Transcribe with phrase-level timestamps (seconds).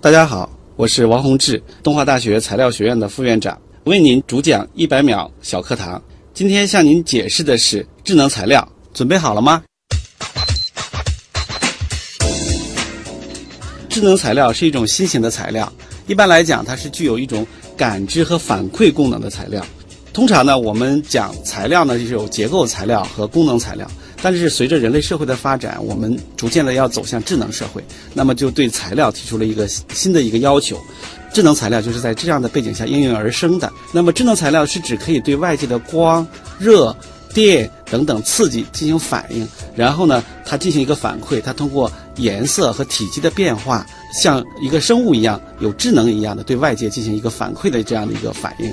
[0.00, 6.00] 大家好，我是王洪志，东华大学材料学院的副院长，为您主讲一百秒小课堂。
[6.32, 9.60] 今天向您解释的是智能材料，准备好了吗？
[13.88, 15.70] 智能材料是一种新型的材料，
[16.06, 17.44] 一般来讲，它是具有一种
[17.76, 19.66] 感知和反馈功能的材料。
[20.12, 23.90] 通常呢，我们讲材料呢，就是有结构材料和功能材料。
[24.20, 27.82] 但是随着人类社会的发展，我们逐渐的要走向智能社会，
[28.14, 30.78] 那么就对材料提出了一个新的一个要求。
[31.32, 33.70] 智能材料就是在这样的背景下应运而生的。
[33.92, 36.26] 那么智能材料是指可以对外界的光、
[36.58, 36.96] 热、
[37.34, 43.86] 电等等刺激进行反应，然后呢，它进行一个反馈，它通过颜色和体积的变化，
[44.20, 48.72] 像一个生物一样有智能一样的对外界进行一个反馈的这样的一个反应。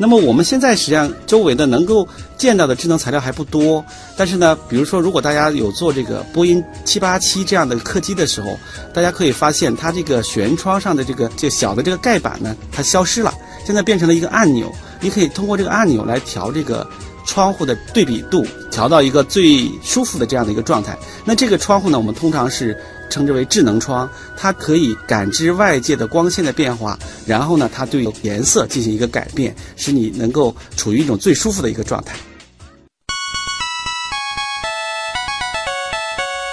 [0.00, 2.06] 那么我们现在实际上周围的能够
[2.36, 3.84] 见到的智能材料还不多，
[4.16, 8.56] 但是呢，比如说如果大家有做这个波音七八七这样的客机的时候，
[8.94, 13.34] 大家可以发现它这个舷窗上的这个这小的这个盖板呢，它消失了，
[13.66, 16.88] 现在变成了一个按钮，你可以通过这个按钮来调这个
[17.26, 20.96] 窗户的对比度，调到一个最舒服的这样的一个状态。
[21.24, 22.76] 那这个窗户呢，我们通常是。
[23.08, 32.16] 称之为智能窗，它可以感知外界的光线的变化，然后呢，它对颜色进行一个改变，使你能够处于一种最舒服的一个状态。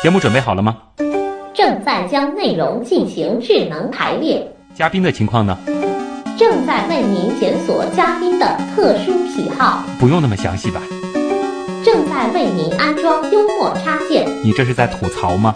[0.04, 0.78] 节目准备好了吗？
[1.56, 4.46] 正在将内容进行智能排列。
[4.76, 5.58] 嘉宾的情况呢？
[6.38, 9.84] 正在为您检索嘉宾的特殊喜好。
[9.98, 10.82] 不用那么详细吧？
[11.84, 14.28] 正在为您安装幽默插件。
[14.44, 15.54] 你这是在吐槽吗？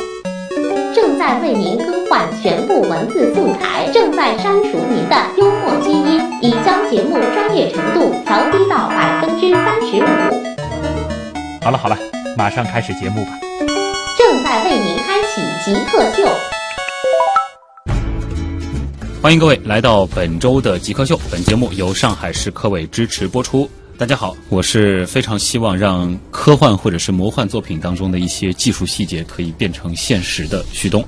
[1.20, 10.08] 在为您更换全部文字素材，正在删除您的幽默基因，已将节目专业程度调低到百分之三十五。
[11.62, 11.98] 好了好了，
[12.38, 13.32] 马上开始节目吧。
[14.18, 16.26] 正在为您开启极客秀，
[19.22, 21.20] 欢迎各位来到本周的极客秀。
[21.30, 23.70] 本节目由上海市科委支持播出。
[24.00, 31.04] 大家好，我是非常希望让科幻或者是魔幻作品当中的一些技术细节可以变成现实的旭东。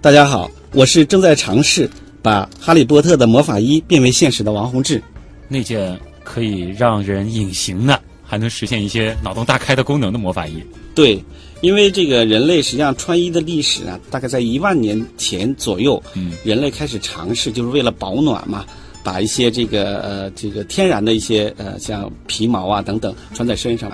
[0.00, 1.88] 大家好，我是正在尝试
[2.22, 5.00] 把哈利波特的魔法衣变为现实的王洪志。
[5.46, 10.60] 那件可以让人隐形的，还能实现一些脑洞大开的功能的魔法衣。
[10.92, 11.22] 对，
[11.60, 18.64] 因为这个人类实际上穿衣的历史啊，大概在一万年前左右，嗯，人类开始尝试，就是为了保暖嘛。
[19.04, 23.92] 把一些这个呃这个天然的一些呃像皮毛啊等等穿在身上，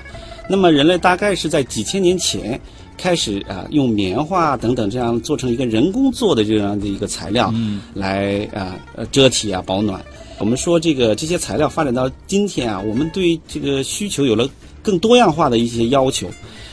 [0.48, 2.58] 那么人类大概是在几千年前
[2.96, 10.00] 开始啊用棉花等等这样做成一个人工做的这样的一个材料，嗯来啊呃遮体啊保暖。
[10.38, 14.48] 我们说这个这些材料发展到今天啊，我们对这个需求有了
[14.82, 16.28] 更多样化的一些要求，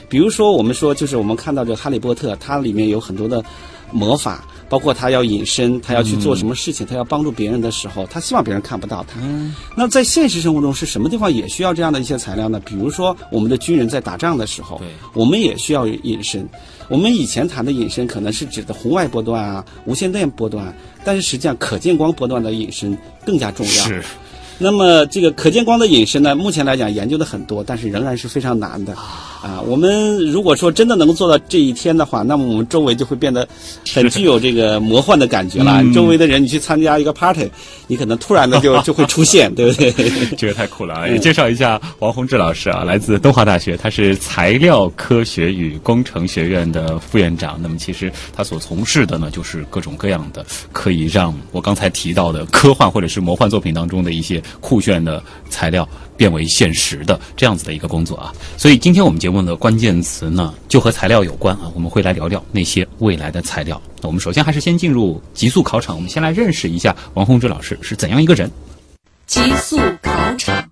[0.08, 3.44] 比如说我们说就是我们看到这个哈利波特，它里面有很多的
[3.92, 4.48] 魔法。
[4.70, 9.20] 包括他要隐身，他要去做什么事情，他要帮助别人的时候，他希望别人看不到他。
[9.76, 12.60] 那在现实生活中是什么地方也需要这样的一些材料呢？
[12.66, 14.82] 比如说我们的军人在打仗的时候，
[15.14, 16.48] 我们也需要隐身。
[16.90, 20.74] 我们以前谈的隐身可能是指的红外波段啊、无线电波段，
[21.04, 23.72] 但是实际上可见光波段的隐身更加重要。
[23.72, 24.04] 是。
[24.58, 28.94] 那么这个可见光的隐身呢，目前来讲研究的很多，但是仍然是非常难的。
[29.40, 33.48] 啊，我们如果说真的能做到这一天的话，那么我们周围就会变得
[33.94, 35.84] 很具有这个魔幻的感觉了。
[35.94, 37.48] 周围的人，你去参加一个 party，
[37.86, 39.92] 你可能突然的就 就会出现，对不对？
[40.36, 41.08] 这个太酷了啊！
[41.08, 47.60] 也介绍一下王洪志老师啊，来自东华大学，他是材料科学与工程学院的副院长。
[47.62, 55.88] 那么其实他所从事的呢，就是各种各样的可以让我刚才提到的科幻或者是魔幻作品当中的一些酷炫的材料。
[56.18, 63.80] 变为现实的这样子的一个工作啊，所以今天我们节目的关键词呢，就和材料有关啊，我们会来聊聊那些未来的材料。
[64.02, 68.50] 那我们首先还是先进入极速考场，我们先来认识一下王洪志老师是怎样一个人。
[69.28, 70.68] 极速考场，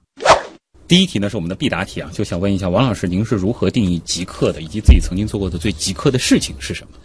[0.88, 6.98] 第一题呢是我们的必答题啊，就想问一下王老师，您是如何定义极客的，以及自己曾经做过的最极客的事情是什么？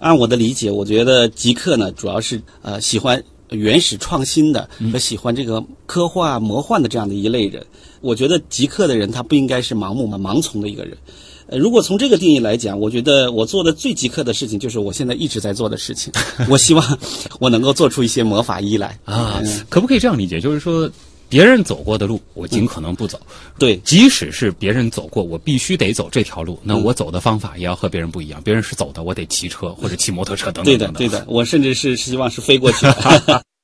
[0.00, 3.22] 按我的理解，我觉得极客呢，主要是呃喜欢。
[3.54, 7.64] 原始创新的和喜欢这个科幻魔幻的这样的一类人，
[8.00, 10.96] 我觉得极客的人他不应该是盲目嘛盲从的一个人。
[11.46, 16.12] 呃，如果从这个定义来讲，我觉得我做的最极客的事情就是我现在一直在做的事情。
[16.48, 16.98] 我希望
[17.38, 19.42] 我能够做出一些魔法衣来啊！
[19.68, 20.40] 可不可以这样理解？
[20.40, 20.90] 就是说。
[21.34, 23.20] 别人走过的路，我尽可能不走。
[23.58, 26.56] 对，即使是别人走过，我必须得走这条路。
[26.62, 28.40] 那我走的方法也要和别人不一样。
[28.44, 30.64] 别人是走的，我得骑车或者骑摩托车等等。
[30.64, 31.24] 对的，对的。
[31.26, 32.86] 我甚至是希望是飞过去。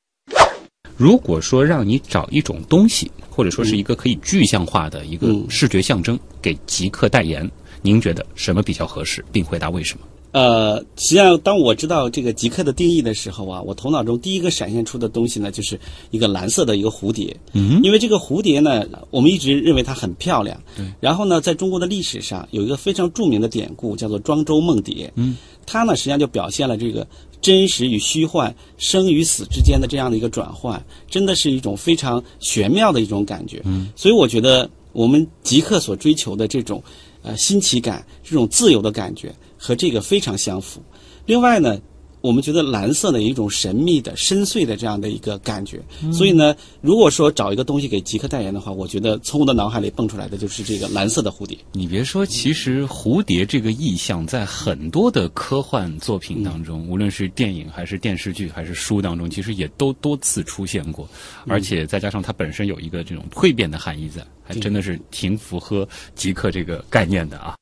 [0.98, 7.48] 如果说让你找一种东西，或者说是一个可以具象化的一个视觉象征，给极客代言，
[7.82, 9.24] 您觉得什么比较合适？
[9.30, 10.04] 并回答为什么？
[10.32, 15.78] 呃，实际上，当我知道这个极客的定义的时候啊，我头脑中第一个闪现出的东西呢，就是
[16.12, 17.36] 一个蓝色的一个蝴蝶。
[17.52, 20.56] 嗯，因为这个蝴蝶呢，我们一直认为它很漂亮。
[20.76, 20.86] 对。
[21.00, 25.12] 然后呢，在中国的历史上有一个非常著名的典故，叫做庄周梦蝶。
[25.16, 25.36] 嗯。
[25.66, 27.04] 它呢，实际上就表现了这个
[27.40, 33.60] 真实与虚幻、生与死之间的这样的一个转换，真的是一种非常玄妙的一种感觉。
[33.64, 33.88] 嗯。
[33.96, 36.80] 所以我觉得我们极客所追求的这种
[37.22, 39.34] 呃新奇感、这种自由的感觉。
[39.60, 40.82] 和这个非常相符。
[41.26, 41.78] 另外呢，
[42.22, 45.80] 我们觉得蓝色呢有一种神秘的、深邃的这样的一个感觉。
[46.12, 51.56] 所以呢，如果说找一个东西给极客代言的话，我觉得从我的脑海里蹦出来的就是这个蓝色的蝴蝶。
[51.72, 61.08] 你别说，其实蝴蝶这个意象在很多的科幻作品当中，无论是电影还是电视剧还是书当中，其实也都多次出现过。
[61.46, 67.54] 而且再加上它本身有一个这种蜕变的含义在，还真的是挺符合极客这个概念的啊。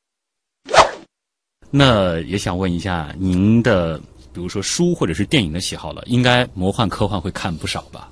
[1.71, 3.99] 那也想问一下您的，
[4.33, 8.09] 比如说书或者是电影的喜好了，应该魔幻科幻会看不少吧？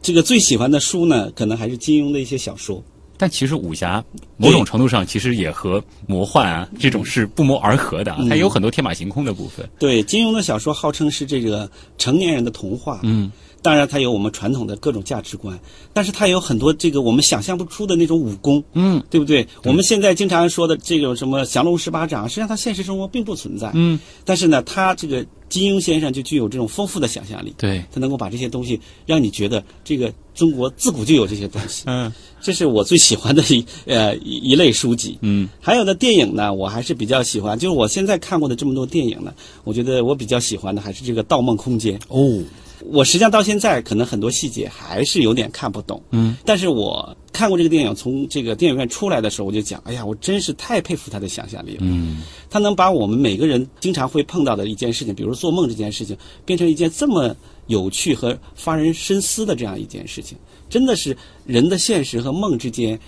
[0.00, 2.82] 这个最喜欢的书呢，可能还是金庸的一些小说。
[3.16, 4.04] 但其实武侠
[4.36, 9.68] 某种程度上其实也和魔幻啊这种是不谋而合的，它有很多天马行空的部分。
[9.78, 13.00] 对，金庸的小说号称是这个成年人的童话。
[13.02, 13.30] 嗯。
[13.64, 15.58] 当然，它有我们传统的各种价值观，
[15.94, 19.48] 但是它有很多这个我们想象不出的那种武功，嗯，对不对？
[19.64, 32.12] 我们现在经常说的这种什么降龙十八掌，实际上它现实生活并不存在，嗯，但是呢，他这个金庸先生就具有这种丰富的想象力，对，他能够把这些东西让你觉得这个中国自古就有这些东西，嗯，
[32.42, 39.32] 这是我最喜欢的一呃一一类书籍，嗯，还有呢电影呢，我还是比较喜欢，就是我现在看过的这么多电影呢，
[39.64, 42.44] 我觉得我比较喜欢的还是这个《盗梦空间》哦。
[42.84, 57.34] 我实际上到现在可能很多细节还是有点看不懂，嗯，但是我看过这个电影，从这个电影院出来的时候，我就讲，哎呀，我真是太佩服他的想象力了，嗯，他能把我们每个人经常会碰到的一件事情，比如做梦这件事情，变成一件这么
[57.68, 60.36] 有趣和发人深思的这样一件事情，
[60.68, 61.16] 真的是
[61.46, 62.98] 人的现实和梦之间。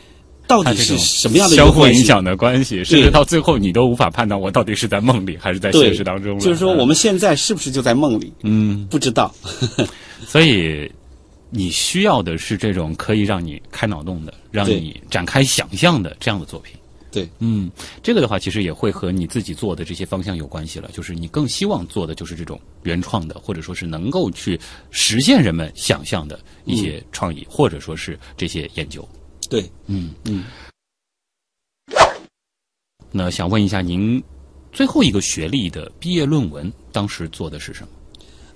[0.46, 2.84] 到底是什么样的相互影响的关系？
[2.84, 6.38] 甚至到最后，你都无法判断我到底是在梦里还是在现实当中。
[6.38, 8.32] 就是说，我们现在是不是就在梦里？
[8.42, 9.34] 嗯，不知道。
[10.26, 10.90] 所以，
[11.50, 16.74] 你需要的是这种可以让你开脑洞的、让你展开想象的这样的作品。
[17.12, 17.70] 对，嗯，
[18.02, 20.90] 这个的话，其实也会和你自己做的这些方向有关系了。
[20.92, 24.58] 就是你更希望做的就是这种原创的，或者说是能够去
[24.90, 29.06] 实现人们想象的一些创意，或者说是这些研究。
[29.48, 30.44] 对，嗯嗯。
[33.12, 34.22] 那想问一下，您
[34.72, 37.88] 最后一个学历的毕业论文当时做的是什么？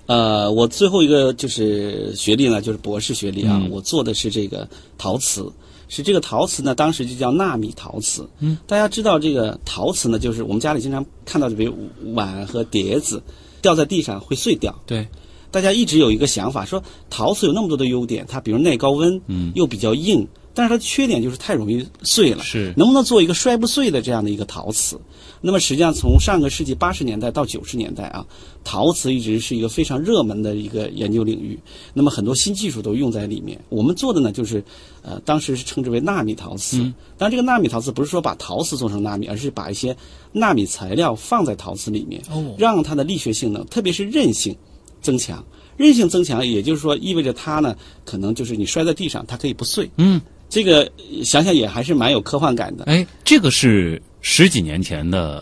[0.07, 3.57] 呃，我最后一个就是学历呢，就是博士学历啊。
[3.61, 4.67] 嗯、我做的是这个
[4.97, 5.49] 陶瓷，
[5.87, 8.29] 是这个陶瓷呢，当时就叫纳米陶瓷。
[8.39, 11.73] 嗯，大家知道这个陶瓷呢，就是我们家里经常看到的，比如
[12.13, 13.23] 碗和碟子
[13.61, 14.77] 掉在地上会碎掉。
[14.85, 15.07] 对。
[15.51, 20.27] 大家一直有一个想法，说陶瓷有那么多的优点，它比如耐高温，嗯，又比较硬。
[20.53, 24.99] 但是它的缺点就是太容易碎了，是能不能做一个摔不碎的这样的一个陶瓷？
[25.39, 28.25] 那么实际上从上个世纪八十年代到九十年代啊，
[28.61, 31.57] 陶瓷一直是一个非常热门的一个研究领域。
[31.93, 33.57] 那么很多新技术都用在里面。
[33.69, 34.61] 我们做的呢就是，
[35.03, 36.79] 呃，当时是称之为纳米陶瓷。
[36.81, 39.95] 嗯，当然这个纳米陶瓷不是说把陶瓷做成纳米，而是把一些
[40.33, 44.53] 纳米材料放在陶瓷里面，哦，让它的力学性能，特别是韧性
[45.01, 45.43] 增强。
[45.77, 49.89] 韧性增强，也就是说意味着它呢，可能就是你摔在地上，它可以不碎。
[49.97, 50.21] 嗯。
[50.49, 50.91] 这个
[51.23, 52.83] 想想也还是蛮有科幻感的。
[52.83, 55.41] 哎，这个是十几年前的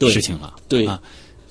[0.00, 0.52] 事情了。
[0.68, 1.00] 对啊，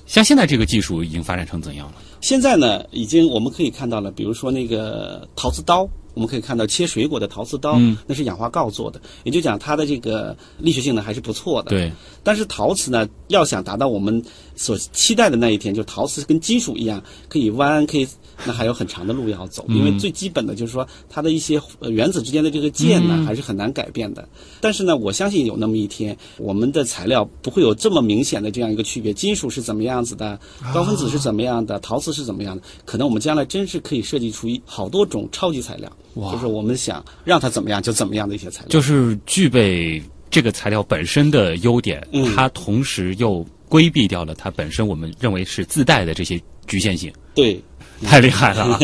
[0.06, 1.94] 像现在这个技术已经发展成怎样了？
[2.20, 11.70] 现在呢，已经我们可以看到了，比如说那个陶瓷刀，我们可以看到切水果的陶瓷刀，嗯、那是氧化锆做的，也就讲它的这个力学性呢还是不错的。
[11.70, 11.90] 对。
[12.22, 14.22] 但是陶瓷呢，要想达到我们
[14.56, 18.06] 所期待的那一天，就是陶瓷跟金属一样可以弯，可以。
[18.44, 24.26] 那还有很长的路要走，因为最基本的就是说，它的一些原子之间的这个键呢，还是很难改变的。
[24.60, 30.40] 但是呢，我相信有那么一天，我们的材料不会有这么明显的这样一个区别，金属是怎么样子的，
[30.74, 35.92] 高分子是怎么样的，陶瓷是怎么样的，可能我们将来真是可以设计出一好多种超级材料，
[36.32, 40.02] 就是我们想让它怎么样就怎么样的一些材料，就是具备
[40.32, 47.12] 这个材料本身的优点，它同时又规避掉了它本身我们认为是自带的这些局限性。
[47.34, 47.62] 对。
[48.04, 48.78] 太厉害了啊！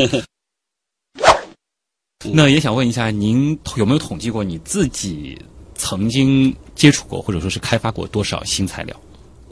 [2.33, 5.37] 那也想问一下，您有没有统计过你自己
[5.75, 8.95] 曾经接触过或者说是开发过多少新材料？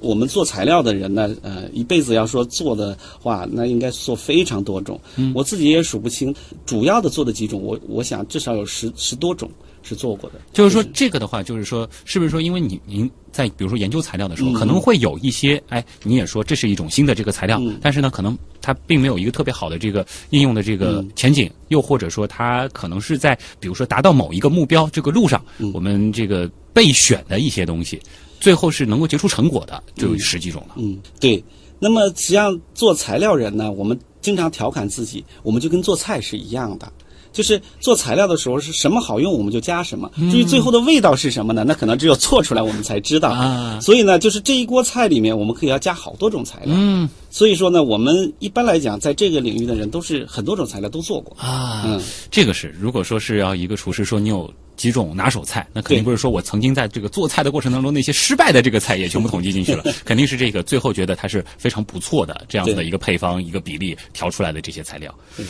[0.00, 5.00] 我们做材料的人呢，呃，一辈子要说做的话，那应该做非常多种。
[5.17, 6.33] 嗯，我自己也数不清，
[6.65, 9.50] 主要的做的几种，我我想至少有十十多种
[9.87, 10.40] 是做过的。
[10.52, 28.00] 就是说这个的话，就是说是不是说，因为你您在比如说研究材料的时候，嗯可能会有一些，哎，你也说这是一种新的这个材料，嗯但是呢，可能它并没有一个特别好的这个应用的这个嗯前景，又或者说它可能是在比如说达到某一个目标这个路上，嗯我们这个备选的一些东西，
[28.40, 30.75] 最后是能够结出成果的，就有十几种了。
[30.76, 31.43] 嗯，对。
[31.78, 36.90] 那么实际上做材料人呢，我们经常调侃自己，我们就跟做菜是一样的。
[37.37, 41.64] 就是做材料的时候是什么好用我们就加什么，至于最后的味道是什么呢？
[41.69, 43.28] 那可能只有做出来我们才知道。
[43.28, 46.75] 啊所以呢，就是这一锅菜里面我们可以要加好多种材料。
[46.75, 51.37] 嗯所以说呢，我们一般来讲，在这个领域的人都是很多种材料都做过。
[51.38, 52.00] 啊，嗯
[52.31, 65.45] 这个是如果说是要一个厨师说你有几种拿手菜，那肯定不是说我曾经在这个做菜的过程当中那些失败的这个菜也全部统计进去了， 肯定是这个最后觉得它是非常不错的这样子的一个配方一个比例调出来的这些材料对。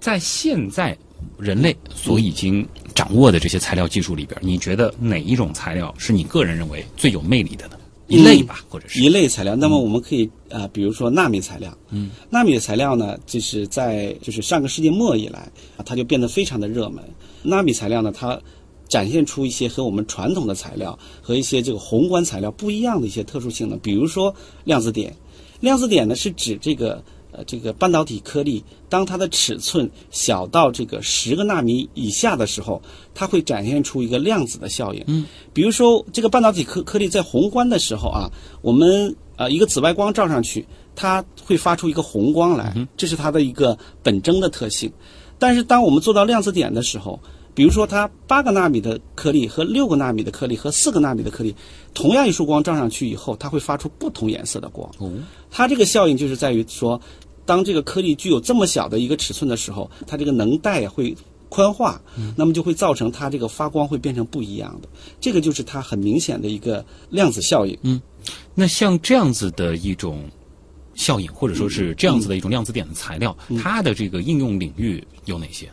[0.00, 0.96] 在现在
[1.38, 7.76] 人类所已经掌握的这些材料技术里边，你觉得哪一种材料是你个人认为最有魅力的呢？
[8.08, 11.76] 一类吧，或者是一类材料，那么我们可以啊、呃比如说纳米材料。
[11.90, 15.40] 嗯，纳米材料呢，就是在就是上个世纪末以来
[15.76, 17.02] 啊，它就变得非常的热门。
[17.42, 18.40] 纳米材料呢，它
[18.88, 25.12] 展现出一些和我们传统的材料和一些这个宏观材料不一样的一些特殊性能，比如说量子点。
[25.58, 27.02] 量子点呢是指这个
[27.36, 32.80] 呃这个半导体颗粒，当它的尺寸小到这个十个纳米以下的时候，
[33.14, 35.04] 它会展现出一个量子的效应。
[35.06, 38.30] 嗯，比如说这个半导体颗颗粒在宏观的时候啊，
[38.62, 44.90] 我们呃一个紫外光照上去，它会发出一个红光来，这是它的一个本征的特性。
[45.38, 47.20] 但是当我们做到量子点的时候，
[47.54, 51.54] 比如说它八个纳米的颗粒和六个纳米的颗粒和四个纳米的颗粒，
[51.92, 54.90] 同样一束光照上去以后，它会发出不同颜色的光。
[54.98, 55.12] 哦，
[55.50, 57.00] 它这个效应就是在于说，
[57.46, 61.16] 当这个颗粒具有这么小的一个尺寸的时候，它这个能带会
[61.48, 61.98] 宽化，
[62.36, 64.88] 那么就会造成它这个发光会变成不一样的。
[65.20, 67.78] 这个就是它很明显的一个量子效应。
[67.82, 67.98] 嗯
[68.54, 70.24] 那像这样子的一种
[70.94, 75.70] 效应，或者说是这样子的一种量子点的材料，它的这个应用领域有哪些？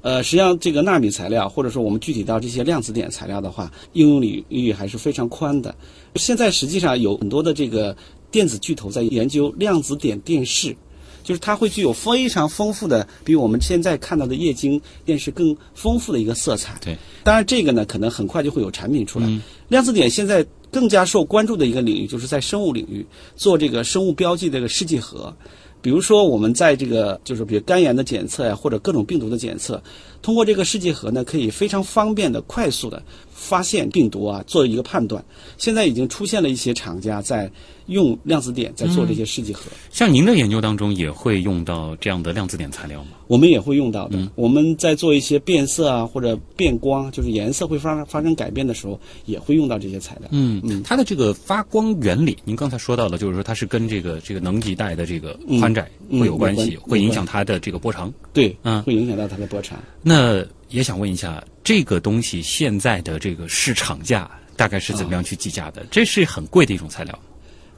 [0.00, 5.72] 呃，实际上这个纳米材料，或者说我们具体到这些量子点材料的话，应用领域还是非常宽的。
[6.16, 7.96] 现在实际上有很多的这个
[8.30, 10.76] 电子巨头在研究量子点电视，
[11.22, 16.78] 就是它会具有非常丰富的，比我们现在看到的液晶电视更丰富的一个色彩。
[16.84, 19.40] 对，当然这个呢，可能很快就会有产品出来。
[19.68, 25.34] 量子点现在更加受关注的一个领域，就是在生物领域做这个生物标记的这个试剂盒。
[25.80, 29.82] 比如说，我们在这个就是比如肝炎的检测呀，或者各种病毒的检测，
[30.22, 33.02] 通过这个试剂盒呢，可以非常方便的、快速的
[33.32, 35.24] 发现病毒啊，做一个判断。
[35.58, 37.50] 现在已经出现了一些厂家在
[37.86, 43.10] 用量子点在做这些试剂盒，像您的研究当中也会用到这样的量子点材料吗？
[43.26, 44.30] 我们也会用到的。
[44.34, 50.28] 我们在做一些变色啊或者变光，就是颜色会发发生改变的时候，也会用到这些材料。
[50.32, 58.12] 嗯嗯，它的这个发光原理，您刚才说到了，就是说它是跟这个这个能级带的这个宽窄嗯会有关系，会影响它的这个波长。
[58.32, 59.82] 对，嗯会影响到它的波长。
[60.02, 65.86] 那也想问一下，这个东西现在的这个市场价大概是怎么样去计价的？
[65.90, 67.18] 这是很贵的一种材料。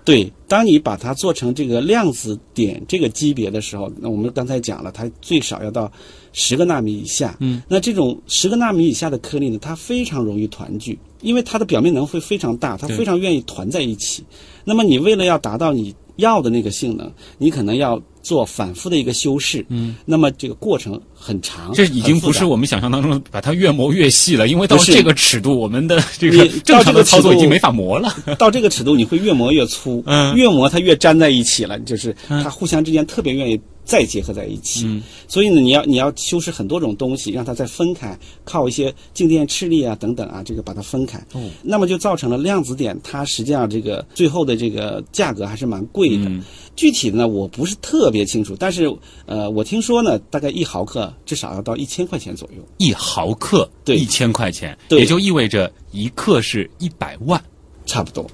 [0.05, 5.91] 对，当你把它做成这个量子点这个级别的时候，那我们刚才讲了，它最少要到
[6.35, 7.35] 十个纳米以下。
[7.41, 14.23] 嗯，那这种十个纳米以下的颗粒呢，它非常容易团聚，因为它的表面能会非常大，它非常愿意团在一起。
[14.63, 19.65] 那么你为了要达到你要的那个性能，你可能要做反复的一个修饰。
[19.69, 28.13] 嗯，那么这个过程很长，这已经不是我们想象当中把它越磨越细了，因为到这个尺度，我们的这个正常的到这个操作已经没法磨了。
[28.37, 34.87] 到这个尺度，你会越磨越粗，嗯越磨它越粘在一起了，就是它互相之间特别愿意再结合在一起。
[34.87, 41.19] 嗯所以呢，你要你要修饰很多种东西，让它再分开，靠一些静电斥力啊等等啊，这个把它分开。
[41.33, 46.25] 哦那么就造成了量子点，它实际上这个最后的这个价格还是蛮贵的。
[46.29, 46.43] 嗯
[46.77, 48.93] 具体的呢，我不是特别清楚，但是
[49.27, 52.63] 呃，我听说呢，大概一毫克至少要到一千块钱左右。
[52.79, 57.41] 一毫克对一千块钱，对也就意味着一克是一百万。
[57.87, 58.27] 差不多，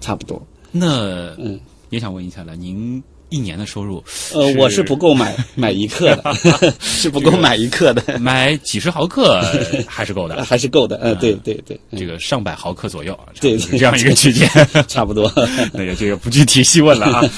[0.00, 0.44] 差不多。
[0.72, 1.58] 那嗯，
[1.90, 4.02] 也想问一下了，您一年的收入？
[4.32, 6.34] 呃，我是不够买 买一克的，
[6.80, 8.18] 是不够买一克的。
[8.18, 9.40] 买几十毫克
[9.86, 14.48] 还是够的，还是够的，呃，对对对，嗯这个上百毫克左右，对这样一个区间。
[14.88, 15.30] 差不多。
[15.72, 17.30] 那也这个不具体细问了啊。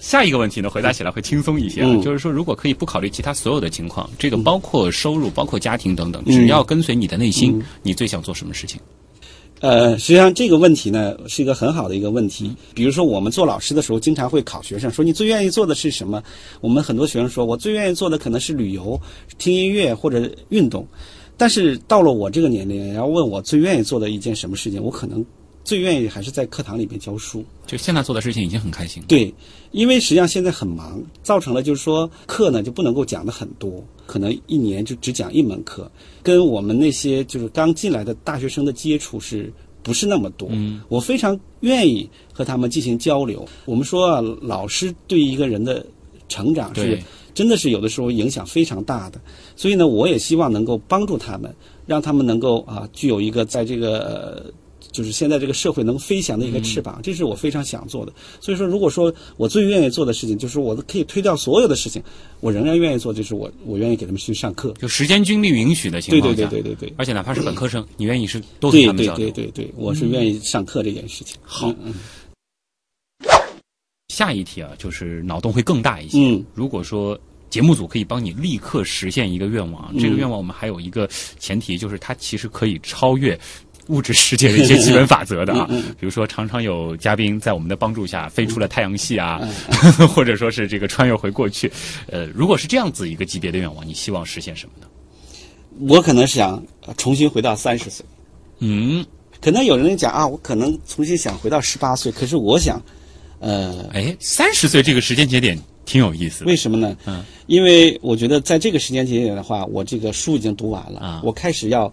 [0.00, 8.80] 下一个问题呢，回答起来会轻松一些啊，嗯就是说，如果可以不考虑其他所有的情况，这个包括收入、包括家庭等等，嗯只要跟随你的内心，你最想做什么事情？
[9.62, 12.52] 呃，实际上这个问题呢是一个很好的一个问题。
[12.74, 16.20] 比如说，我们做老师的时候，经常会考学生说你最愿意做的是什么？
[16.60, 19.00] 我们很多学生说我最愿意做的可能是旅游、
[19.38, 20.84] 听音乐或者运动。
[21.36, 25.24] 但是到了我这个年龄，要问我最愿意做的一件什么事情，我可能
[25.64, 27.44] 最愿意还是在课堂里面教书。
[27.66, 29.06] 就现在做的事情已经很开心了。
[29.08, 29.32] 对，
[29.70, 35.90] 因为实际上现在很忙，造成了就是说课呢就不能够讲的很多，可能一年就只讲一门课，
[36.22, 39.50] 跟我们那些就是刚进来的大学生的接触是
[39.82, 40.48] 不是那么多？
[40.52, 43.46] 嗯，我非常愿意和他们进行交流。
[43.64, 45.86] 我们说啊，老师对一个人的
[46.28, 46.98] 成长是
[47.32, 49.20] 真的是有的时候影响非常大的，
[49.56, 51.54] 所以呢，我也希望能够帮助他们，
[51.86, 54.00] 让他们能够啊具有一个在这个。
[54.00, 54.52] 呃
[54.92, 58.12] 就是现在这个社会能飞翔的一个翅膀，这是我非常想做的。
[58.40, 62.02] 所以说，如果说我最愿意做的事情，就是我可以推掉所有的事情，
[62.40, 64.72] 我仍然愿意做，就是我我愿意给他们去上课。
[64.78, 69.30] 就时间精力允许的情对对况下，对对对对，而且哪怕是本科生，你愿意是多跟对对他们交流。
[69.30, 71.36] 对对对，我是愿意上课这件事情。
[71.42, 71.74] 好
[74.08, 76.18] 下一题啊，就是脑洞会更大一些。
[76.18, 77.18] 嗯如果说
[77.48, 81.08] 节目组可以帮你立刻实现一个愿望，这个愿望我们还有一个
[81.38, 83.38] 前提，就是它其实可以超越。
[83.88, 85.66] 物质世界的一些基本法则的啊，
[85.98, 89.40] 比如说常常有嘉宾在我们的帮助下飞出了太阳系啊，
[90.14, 91.70] 或者说是这个穿越回过去，
[92.06, 94.86] 呃，如果是这样子一个级别的愿望，你希望实现什么呢？
[95.88, 98.04] 我可能想呃重新回到三十岁。
[98.58, 99.04] 嗯，
[99.40, 102.80] 可能有人讲啊，我可能重新想回到十八岁，可是我想，
[103.40, 106.46] 呃，哎，三十岁这个时间节点挺有意思的。
[106.46, 106.96] 为什么呢？
[107.06, 111.92] 嗯，因为我觉得在这个时间节点的话，我这个书已经读完了，啊我开始要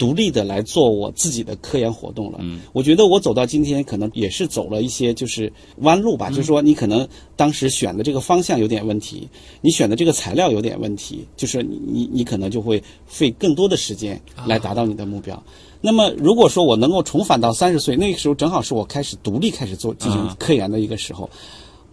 [0.00, 2.38] 独立的来做我自己的科研活动了。
[2.40, 9.28] 嗯，我觉得我走到今天，可能也是走了一些就是弯路吧，嗯就是说你可能当时选的这个方向有点问题，
[9.60, 15.40] 你选的这个材料有点问题，就是你你你可能就会费更多的时间来达到你的目标。
[15.82, 21.28] 那么，如果说我能够重返到三十岁，那个时候正好是我开始独立开始做进行啊科研的一个时候，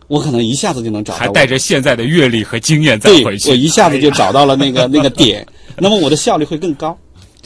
[0.08, 5.46] 我可能一下子就能找到还带着现在的阅历和经验再对，回去，我一下子就 找到了那个那个点，
[5.78, 6.98] 那么我的效率会更高。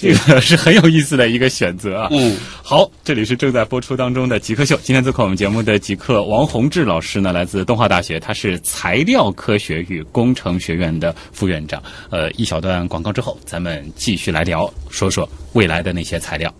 [0.01, 2.07] 这个是很有意思的一个选择啊。
[2.09, 4.75] 嗯，好，这里是正在播出当中的极客秀。
[4.81, 11.79] 今天做客我们节目的极客王洪志老师呢，来自东华大学，他是材料科学与工程学院的副院长。
[12.09, 16.51] 呃，一小段广告之后，咱们继续来聊，说说未来的那些材料。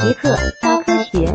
[0.00, 1.28] 极客高科学。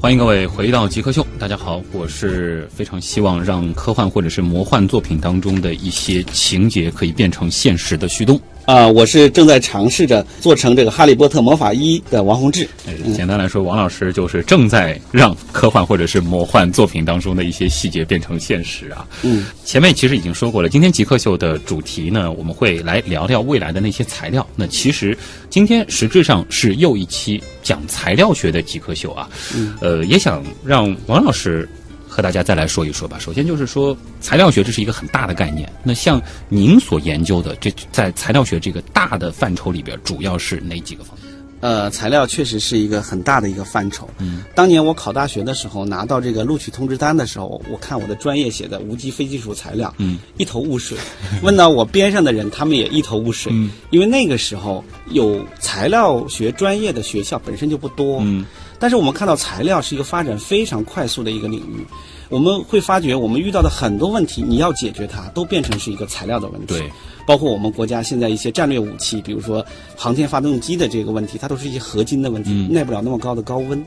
[0.00, 8.40] 欢迎各位回到极客秀，大家好，我是非常希望让科幻或者是魔幻作品当中的一些情节可以变成现实的旭东。
[8.70, 12.68] 啊、我是正在尝试着做成这个《哈利波特魔法一》的王洪志。
[12.86, 19.04] 呃简单来说，王老师就是正在让科幻或者是魔幻作品当中的一些细节变成现实啊。
[19.24, 24.46] 嗯，前面其实已经说过了，今天极客秀的主题呢，我们会来聊聊未来的那些材料。
[24.54, 29.28] 那其实今天实质上是又一期讲材料学的极客秀啊。
[29.52, 31.68] 嗯，呃，也想让王老师。
[32.10, 33.16] 和大家再来说一说吧。
[33.20, 35.72] 首先就是说，材料学这是一个很大的概念。
[35.84, 41.30] 那像您所研究的，这在材料学这个大的范畴里边，主要是哪几个方面？
[41.60, 44.08] 呃，材料确实是一个很大的一个范畴。
[44.16, 50.96] 嗯，当年我考大学的时候，拿到这个录取通知单的时候，我看我的专业写的无机非金属材料，嗯，一头雾水。
[51.42, 53.52] 问到我边上的人，他们也一头雾水。
[53.54, 58.20] 嗯，因为那个时候有材料学专业的学校本身就不多。
[58.22, 58.42] 嗯，
[58.80, 61.86] 但是我们看到材料是一个发展非常快速的一个领域，
[62.30, 66.66] 我们会发觉我们遇到的很多问题，你要解决它，都变成是一个材料的问题。
[66.78, 66.90] 对，
[67.26, 69.64] 包括我们国家现在一些战略武器，比如说
[69.94, 73.84] 航天发动机的这个问题，它都是一些合金的问题，耐不了那么高的高温。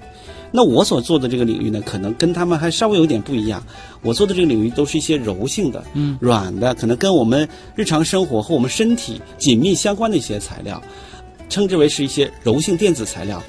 [0.56, 3.64] 那我所做的这个领域呢，可能跟他们还稍微有点不一样。
[4.04, 10.80] 我做的这个领域都是一些柔性的、嗯、软的，可能跟我们日常生活和我们身体紧密相关的一些材料，
[11.50, 13.42] 称之为是一些柔性电子材料，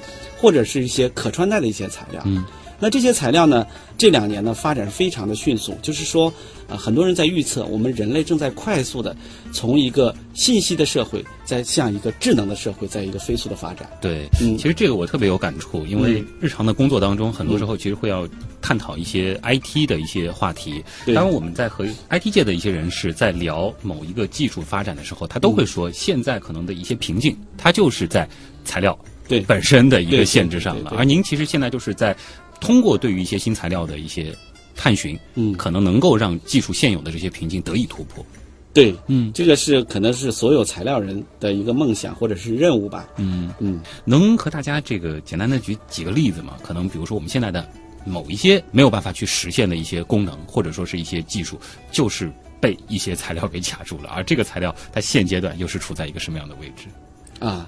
[0.45, 2.21] 或者是一些可穿戴的一些材料。
[2.23, 2.45] 嗯。
[2.77, 3.65] 那这些材料呢，
[3.97, 6.31] 这两年呢发展非常的迅速，就是说，
[6.67, 9.15] 呃，很多人在预测，我们人类正在快速的
[9.53, 13.89] 从一个信息的社会，在向一个智能的社会，在一个飞速的发展。
[14.01, 18.27] 对，嗯其实这个我特别有感触，因为日常的工作当中，很多时候其实会要
[18.61, 20.83] 探讨一些 IT 的一些话题。
[21.07, 28.27] 当然，我们在和 IT 界的一些人士在聊某一个技术发展的时候，他都会说，现在可能的一些瓶颈，它就是在
[28.65, 30.93] 材料对本身的一个限制上了。
[30.97, 32.15] 而您其实现在就是在
[32.59, 34.33] 通过对于一些新材料的一些
[34.75, 38.25] 探寻，嗯可能能够让技术现有的这些瓶颈得以突破。
[38.73, 43.07] 对，嗯这个是可能是所有材料人的一个梦想或者是任务吧。
[43.15, 43.53] 嗯。
[43.59, 46.57] 嗯，能和大家这个简单的举几个例子吗？
[46.61, 47.65] 可能比如说我们现在的
[48.05, 51.57] 某一些没有办法去实现的一些功能，或者说是一些技术，
[51.89, 56.87] 就是被一些材料给卡住了，而这个材料它现阶段又是处在一个什么样的位置？
[57.39, 57.67] 啊，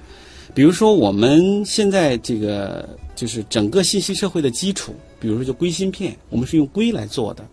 [0.57, 7.47] 比如说我们现在这个就是整个信息社会的基础，比如说就硅芯片，我们是用硅来做的。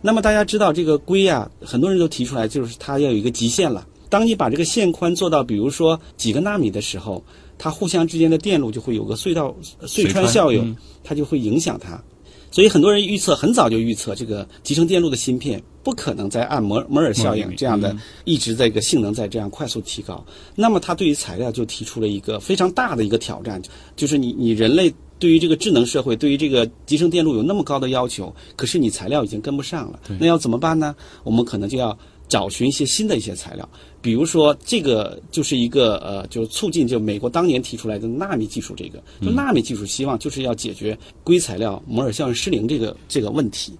[0.00, 3.84] 那么大家知道这个硅啊，很多人都提出来，就是它要有一个极限了。
[4.08, 7.20] 当你把这个线宽做到，比如说几个纳米的时候，
[7.58, 12.00] 它互相之间的电路就会有个隧道隧穿效应，它就会影响它。
[12.54, 20.24] 所以很多人预测，很早就预测这个集成电路的芯片不可能再按摩摩尔效应这样的一直在一个性能在这样快速提高。
[20.54, 23.60] 那么它对于材料就提出了一个非常大的一个挑战，
[23.96, 30.94] 就是你你人类对于这个智能社会，对于这个集成电路有那么高的要求，可是你材料已经跟不上了，那要怎么办呢？
[31.24, 31.98] 我们可能就要
[32.34, 33.68] 找寻一些新的一些材料。
[34.02, 43.72] 比如说，这个就是一个呃，就是促进就美国当年提出来的纳米技术，这个就纳米技术，希望就是要解决硅材料摩尔效应失灵这个这个问题。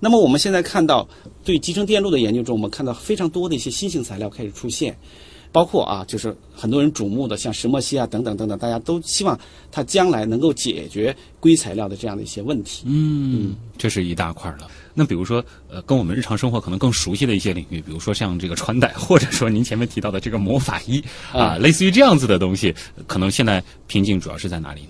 [0.00, 1.06] 那么我们现在看到，
[1.44, 4.96] 对集成电路的研究中，我们看到非常多的一些新型材料开始出现。
[5.50, 9.38] 包括啊，就是很多人瞩目的，像石墨烯啊等等等等，大家都希望
[9.72, 12.84] 它将来能够解决硅材料的这样的一些问题。
[12.86, 14.68] 嗯，这是一大块了。
[14.98, 21.00] 那比如说，呃，跟我们日常生活可能更熟悉的一些领域，比如说像这个穿戴，或者说您前面提到的这个魔法衣
[21.32, 22.74] 啊，类似于这样子的东西，
[23.06, 24.88] 可能现在瓶颈主要是在哪里呢？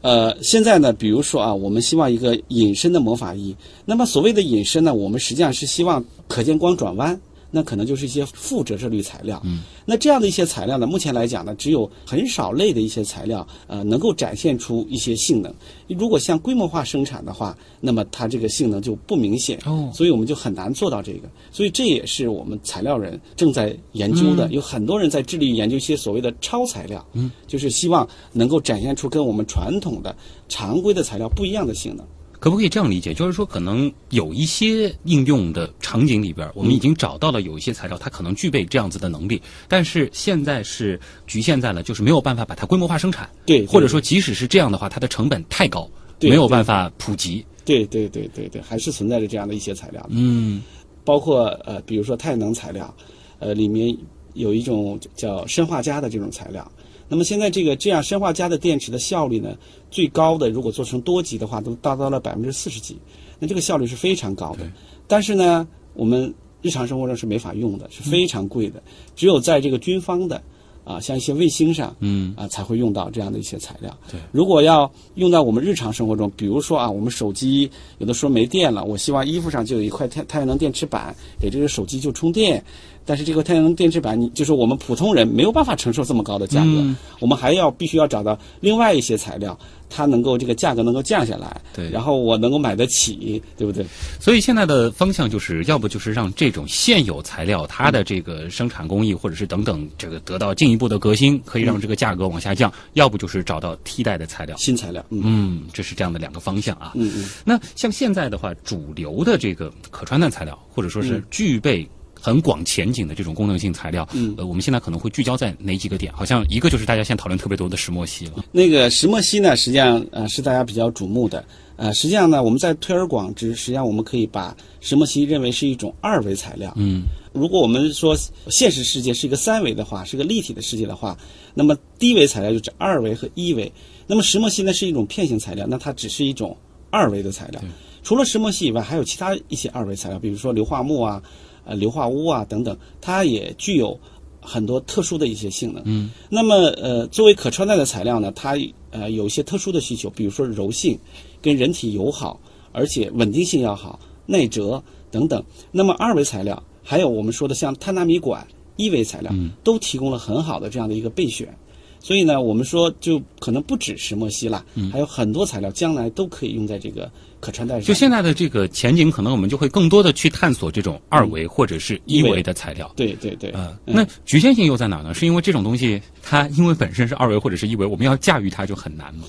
[0.00, 3.54] 呃，现在呢，比如说啊，我们希望一个隐身的魔法衣。
[3.84, 7.20] 那么所谓的隐身呢，我们实际上是希望可见光转弯。
[7.52, 9.40] 那可能就是一些负折射率材料。
[9.44, 15.54] 嗯，那这样的一些材料呢，目前来讲呢，只有很少类的一些材料，呃，能够展现出一些性能。
[15.86, 19.58] 如果像规模化生产的话，那么它这个性能就不明显。
[19.66, 21.28] 哦，所以我们就很难做到这个。
[21.52, 24.48] 所以这也是我们材料人正在研究的。
[24.50, 27.06] 有很多人在致力于研究一些所谓的超材料。
[27.12, 30.16] 嗯，就是希望能够展现出跟我们传统的
[30.48, 32.06] 常规的材料不一样的性能。
[32.42, 33.14] 可不可以这样理解？
[33.14, 43.30] 就是说，可能有一些应用的场景里边，我们已经找到了有一些材料，它可能具备这样子的能力，但是现在是局限在了，就是没有办法把它规模化生产。
[43.46, 45.88] 对，或者说，即使是这样的话，它的成本太高，
[46.20, 47.46] 没有办法普及。
[47.64, 50.04] 对对对对对，还是存在着这样的一些材料。
[50.10, 50.60] 嗯，
[51.04, 52.92] 包括呃，比如说太阳能材料，
[53.38, 53.96] 呃，里面
[54.34, 56.68] 有一种叫砷化镓的这种材料。
[57.12, 59.54] 那么现在这个这样砷化镓的电池的效率呢，
[59.90, 62.96] 最高的如果做成多级的话，都达到了百分之四十几，
[63.38, 64.60] 那这个效率是非常高的。
[65.06, 68.82] 但是呢，我们日常生活中是没法用的，是非常贵的，
[69.14, 70.42] 只有在这个军方的。
[70.84, 73.96] 啊，像一些卫星上，嗯，啊，才会用到这样的一些材料。
[74.10, 82.60] 对，如果要用到我们日常生活中，比如说啊，我们手机有的时候没电了，我希望衣服上就有一块太太阳能电池板，给这个手机就充电。
[83.04, 89.58] 但是这个太阳能电池板，你就是我们普通人没有办法承受这么高的价格，我们还要必须要找到另外一些材料。
[89.94, 93.84] 它能够这个价格能够降下来，对，然后我能够买得起，对不对？
[94.18, 105.04] 所以现在的方向就是要不就是让这种现有材料它的这个生产工艺或者是等等这个得到进一步的革新，可以让这个价格往下降；要不就是找到替代的材料，新材料。
[105.10, 106.92] 嗯，这是这样的两个方向啊。
[106.94, 107.28] 嗯嗯。
[107.44, 111.86] 那像现在的话，主流的这个可穿戴材料，或者说是具备。
[112.22, 116.12] 很广前景的这种功能性材料，嗯，呃，我们现在可能会聚焦在哪几个点？
[116.12, 118.44] 好像一个就是大家现在讨论特别多的石墨烯了。
[118.52, 121.44] 那个石墨烯呢，实际上呃是大家比较瞩目的。
[121.74, 126.72] 呃，实际上呢，我们在推而广之，实际上我们可以把石墨烯认为是一种二维材料。
[126.76, 128.16] 嗯，如果我们说
[128.48, 131.18] 现实世界是一个三维的话，是个立体的世界的话，
[131.54, 133.72] 那么低维材料就是二维和一维。
[134.06, 136.56] 那么石墨烯呢是一种片形材料，那它只是一种
[136.90, 137.60] 二维的材料。
[138.04, 141.20] 除了石墨烯以外，还有其他一些二维材料，比如说硫化钼啊。
[141.64, 143.98] 呃，硫化钨啊等等，它也具有
[144.40, 145.82] 很多特殊的一些性能。
[145.86, 148.56] 嗯，那么呃，作为可穿戴的材料呢，它
[148.90, 150.98] 呃有一些特殊的需求，比如说柔性、
[151.40, 152.40] 跟人体友好，
[152.72, 155.44] 而且稳定性要好、耐折等等。
[155.70, 158.46] 那么二维材料，还有我们说的像碳纳米管、
[158.76, 161.56] 一维材料，都提供了很好的这样的一个备选。
[162.02, 167.82] 所以呢，我们说就可能不只石墨烯了，还有很多材料将来都可以用在这个可穿戴上。
[167.84, 172.92] 就现在的这个前景，可能我们就会更多的去探索这种二维或者是一维的材料。
[172.96, 173.50] 对对对。
[173.50, 175.14] 啊，那局限性又在哪呢？
[175.14, 179.24] 是因为这种东西它因为本身是二维或者是一维，我们要驾驭它就很难吗？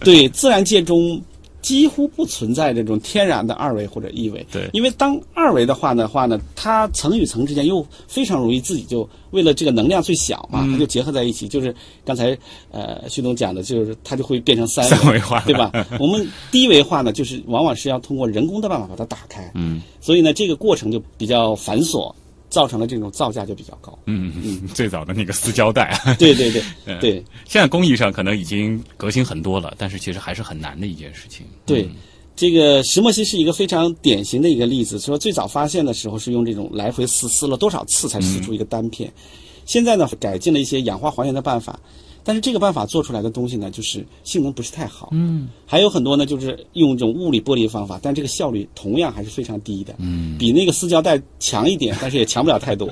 [0.00, 1.20] 对，自然界中。
[1.66, 11.48] 几乎不存在这种天然的二维或者一维，对，因为当二维的话的话呢，它层与层之间又非常容易自己就为了这个能量最小嘛，它就结合在一起。
[11.48, 11.74] 就是
[12.04, 12.38] 刚才
[12.70, 15.72] 呃徐总讲的，就是它就会变成三维化，对吧？
[15.98, 22.14] 我们低维化呢，就是往往是要通过人工的办法把它打开，嗯，所以呢，这个过程就比较繁琐。
[22.56, 23.98] 造成了这种造价就比较高。
[24.06, 25.94] 嗯嗯，最早的那个丝胶带。
[26.18, 26.62] 对对对
[26.98, 27.22] 对。
[27.44, 31.44] 现在工艺上可能已经革新很多了，但是其实还是很难的一件事情。
[31.66, 31.86] 对，
[32.34, 34.98] 这个石墨烯是一个非常典型的一个例子。
[34.98, 39.12] 说最早发现的时候是用这种来回撕，撕了多少次才撕出一个单片。
[39.66, 41.78] 现在呢，改进了一些氧化还原的办法，
[42.26, 45.10] 但是这个办法做出来的东西呢，就是性能不是太好。
[45.12, 49.94] 嗯，还有很多呢，就是用这种物理玻璃方法，但这个效率同样还是非常低的。
[49.98, 52.90] 嗯，比那个撕胶带强一点，但是也强不了太多。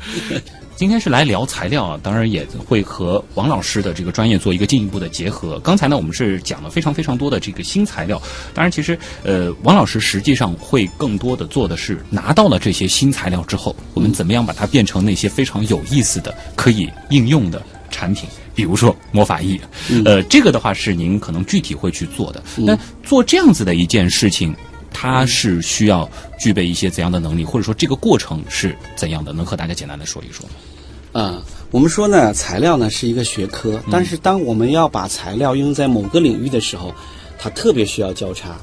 [0.76, 5.58] 今天是来聊材料啊，当然也会和王老师的这个专业做一个进一步的结合。
[5.60, 8.20] 刚才呢，我们是讲了非常非常多的这个新材料，
[8.54, 18.28] 当然其实呃，王老师实际上会更多的做的是拿到了这些新材料之后，我们怎么样把它变成那些非常有意思的可以应用的产品。
[18.54, 19.60] 比如说魔法液，
[20.04, 22.42] 呃，这个的话是您可能具体会去做的。
[22.56, 24.54] 那做这样子的一件事情，
[24.92, 26.08] 它是需要
[26.40, 29.32] 具备一些怎样的能力，或者说这个过程是怎样的？
[29.32, 30.52] 能和大家简单的说一说吗？
[31.12, 36.92] 啊，我们说呢，材料呢是一个学科，但是当我们要把材料应用在某个领域的时候，
[37.38, 38.56] 它特别需要交叉。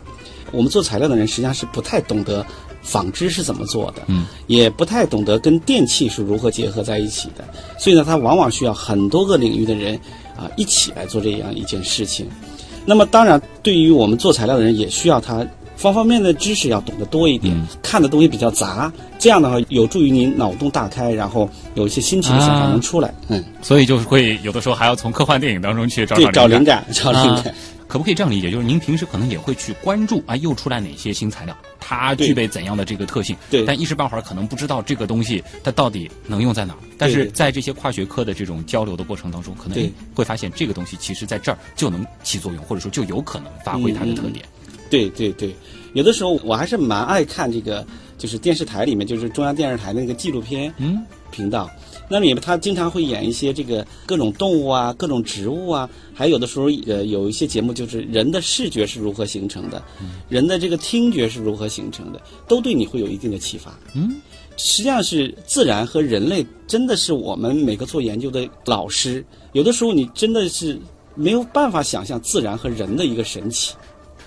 [0.51, 2.45] 我们做材料的人实际上是不太懂得。
[2.85, 4.03] 纺织是怎么做的？
[4.07, 7.43] 嗯，也不太懂得跟电器是如何结合在一起的，
[7.79, 9.99] 所以呢，它往往需要很多个领域的人
[10.37, 12.27] 啊一起来做这样一件事情。
[12.85, 15.43] 那么，当然，对于我们做材料的人，也需要他
[15.75, 23.11] 方方面面的知识要懂得多一点，看的东西比较杂，这样的话有助于您脑洞大开，然后有一些新奇的想法能出来。
[23.27, 27.53] 嗯，所以就是会有的时候还要从科幻电影当中去找找灵感，找灵感。
[27.87, 28.51] 可不可以这样理解？
[28.51, 33.35] 就是您平时可能也会去关注啊，又出来哪些新材料，它具备怎样的这个特性？
[33.49, 33.63] 对。
[33.65, 36.79] 但一时半会儿可能不知道这个东西它到底能用在哪儿。
[36.97, 44.45] 但是在这些跨学科的这种交流的过程当中，可能会发现这个东西其实在这儿就能起作用，或者说就有可能发挥它的特点。
[44.89, 45.53] 对对对，
[45.93, 47.85] 有的时候我还是蛮爱看这个，
[48.17, 51.69] 就是电视台里面，就是中央电视台那个纪录片嗯频道。
[52.07, 59.83] 那里面他经常会演一些这个各种动物啊，各种植物啊，还有的时候呃有一些节目就是人的视觉是如何形成的，
[60.29, 63.73] 人的这个听觉是如何形成的，都对你会有一定的启发。
[63.93, 64.15] 嗯，
[64.55, 70.79] 实际上是自然和人类真的是我们每个做研究的老师，有的时候你真的是
[71.15, 73.73] 没有办法想象自然和人的一个神奇。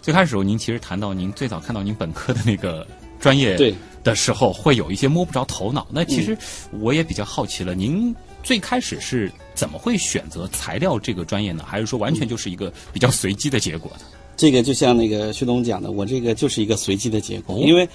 [0.03, 2.87] 最开始时候您其实谈到您最早看到您本科的那个
[3.21, 3.57] 专业。
[3.57, 3.73] 对。
[4.09, 5.87] 的时候会有一些摸不着头脑。
[5.91, 6.37] 那其实
[6.81, 11.63] 我也比较好奇了，您最开始是怎么会选择材料这个专业呢？
[11.67, 14.07] 还是说完全就是一个比较随机的结果呢？
[14.35, 17.59] 这个就像那个薛东讲的，我这个就是一个随机的结果。
[17.59, 17.87] 因为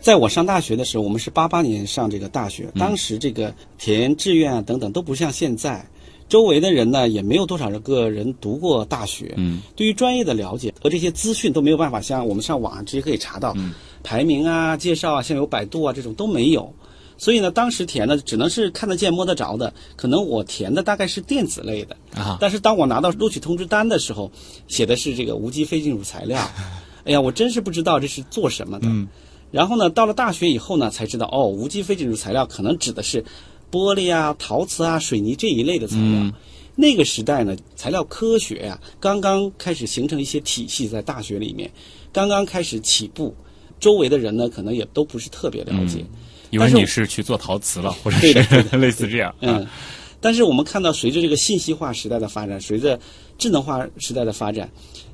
[0.00, 5.86] 在我上大学的时候，我们是八八年上这个大学，当时这个填志愿啊等等都不像现在，
[6.30, 13.52] 周围的人呢也没有多少个人读过大学，嗯，对于专业的了解和这些资讯都没有办法像我们上网上直接可以查到。
[13.58, 16.72] 嗯排名啊，介绍啊，像有百度啊这种都没有，
[17.18, 19.70] 所以呢，当时填的只能是看得见摸得着的。
[19.94, 24.32] 可能我填的大概是电子类的啊，但是当我拿到录取通知单的时候，
[24.68, 26.40] 写的是这个无机非金属材料。
[27.04, 28.88] 哎呀，我真是不知道这是做什么的。
[28.88, 29.06] 嗯
[29.50, 33.22] 然后呢，到了大学以后呢，才知道哦，无机非金属材料可能指的是
[33.70, 36.32] 玻璃啊、陶瓷啊、水泥这一类的材料。
[36.76, 41.70] 那个时代呢，材料科学呀，刚刚开始形成一些体系，在大学里面
[42.12, 43.34] 刚刚开始起步。
[43.78, 46.04] 周围的人呢，可能也都不是特别了解，
[46.50, 48.32] 以为你是去做陶瓷了， 或者是
[48.76, 49.34] 类似这样。
[49.40, 49.66] 嗯，
[50.20, 53.00] 但是我们看到，随着这个信息化时代的发展，随着
[53.38, 54.70] 智能化时代的发展，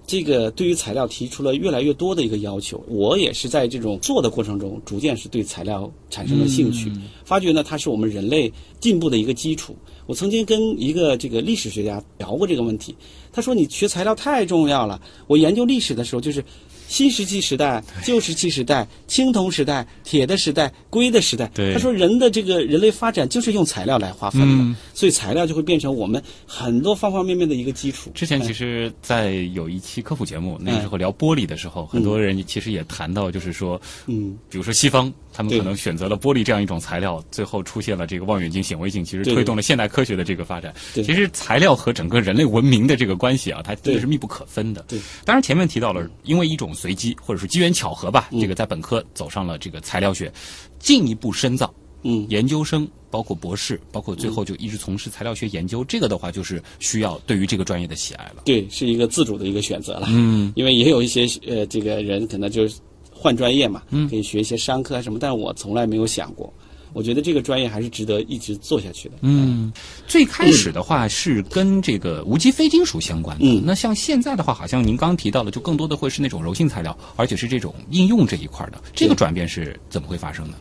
[0.06, 2.82] 这个对于材料提出了越来越多的一个要求。
[2.88, 6.92] 我也是在这种做的过程中，逐渐是对材料产生了兴趣，
[7.24, 9.74] 发觉呢，它是我们人类进步的一个基础。
[10.06, 12.94] 我曾经跟一个这个历史学家聊过这个问题，
[13.32, 16.44] 他说：“你学材料太重要了。”我研究历史的时候，就是。
[16.88, 21.50] 新石器时代、旧石器时代、青铜时代、铁的时代、硅的时代。
[21.72, 28.10] 他说，人的这个人类发展就是用材料来划分的，所以材料就会变成我们很多方方面面的一个基础。
[28.14, 35.12] 之前其实，在有一期科普节目，那个时候聊玻璃的时候，很多人其实也谈到，就是说，嗯，比如说西方。
[35.36, 40.74] 他们可能选择了玻璃这样一种材料，最后出现了这个望远镜、显微镜，其实推动了现代科学的这个发展。
[40.94, 44.82] 其实材料和整个人类文明的这个关系啊，它真的是密不可分的。
[44.88, 50.32] 对，当然前面提到了，因为一种随机或者是机缘巧合吧，这个在本科走上了这个材料学，
[50.78, 51.70] 进一步深造。
[52.02, 58.42] 嗯，研究生包括博士，包括最后就一直从事材料学研究，这个的话就是需要对于这个专业的喜爱了。
[58.46, 60.06] 对，是一个自主的一个选择了。
[60.08, 62.78] 嗯，因为也有一些呃，这个人可能就是。
[63.16, 66.52] 换专业嘛，可以学一些商科啊什么，但是我从来没有想过。
[66.92, 69.16] 我觉得这个专业还是值得一直做下去的。
[69.20, 69.70] 嗯，
[70.06, 73.44] 最开始的话是跟这个无机非金属相关的。
[73.44, 78.80] 嗯，那像现在的话，好像您刚刚提到的，就更多的会是那种柔性材料，而且是这种应用这一块的。
[78.94, 80.54] 这个转变是怎么会发生的？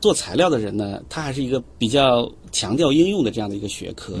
[0.00, 4.18] 做材料的人呢，他还是一个比较强调应用的这样的一个学科。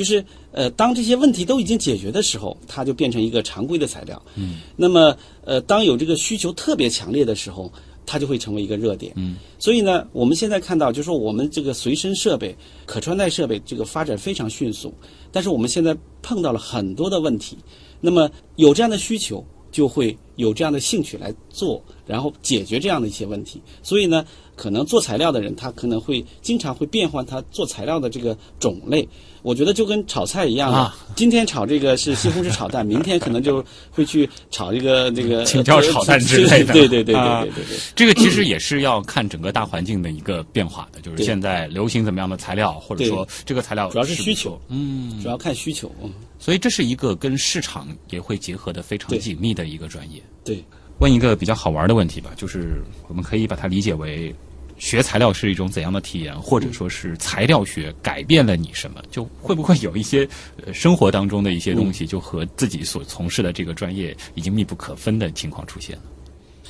[0.00, 4.22] 就是呃，当这些问题都已经解决的时候，它就变成一个常规的材料。
[4.34, 7.70] 嗯，那么呃，当有这个需求特别强烈的时候，
[8.06, 9.12] 它就会成为一个热点。
[9.16, 14.90] 嗯，所以呢，我们现在看到，就是说我们这个随身设备、可穿戴设备这个发展非常迅速，
[15.30, 17.58] 但是我们现在碰到了很多的问题。
[18.00, 23.60] 那么有这样的需求，就会有这样的兴趣来做，然后解决这样的一些问题。
[23.82, 24.24] 所以呢，
[24.60, 29.08] 可能做材料的人，他可能会经常会变换他做材料的这个种类。
[29.40, 36.74] 我觉得就跟炒菜一样，啊今天炒这个是西红柿炒蛋， 明天可能就会去炒这个这个青椒炒蛋之类的。
[36.76, 37.78] 对对对对啊对对。
[37.96, 50.22] 这个其实也是要看整个大环境的一个变化的，就是现在流行怎么样的材料，或者说这个材料主要是需求嗯，主要看需求，嗯，所以这是一个跟市场也会结合的非常紧密的一个专业。
[50.44, 50.62] 对，
[50.98, 54.34] 问一个比较好玩的问题吧，就是我们可以把它理解为
[54.80, 59.00] 学材料是一种怎样的体验，或者说是材料学改变了你什么？
[59.10, 60.26] 就会不会有一些
[60.66, 66.02] 呃生活当中的一些东西，就和自己所从事的这个专业已经密不可分的情况出现了？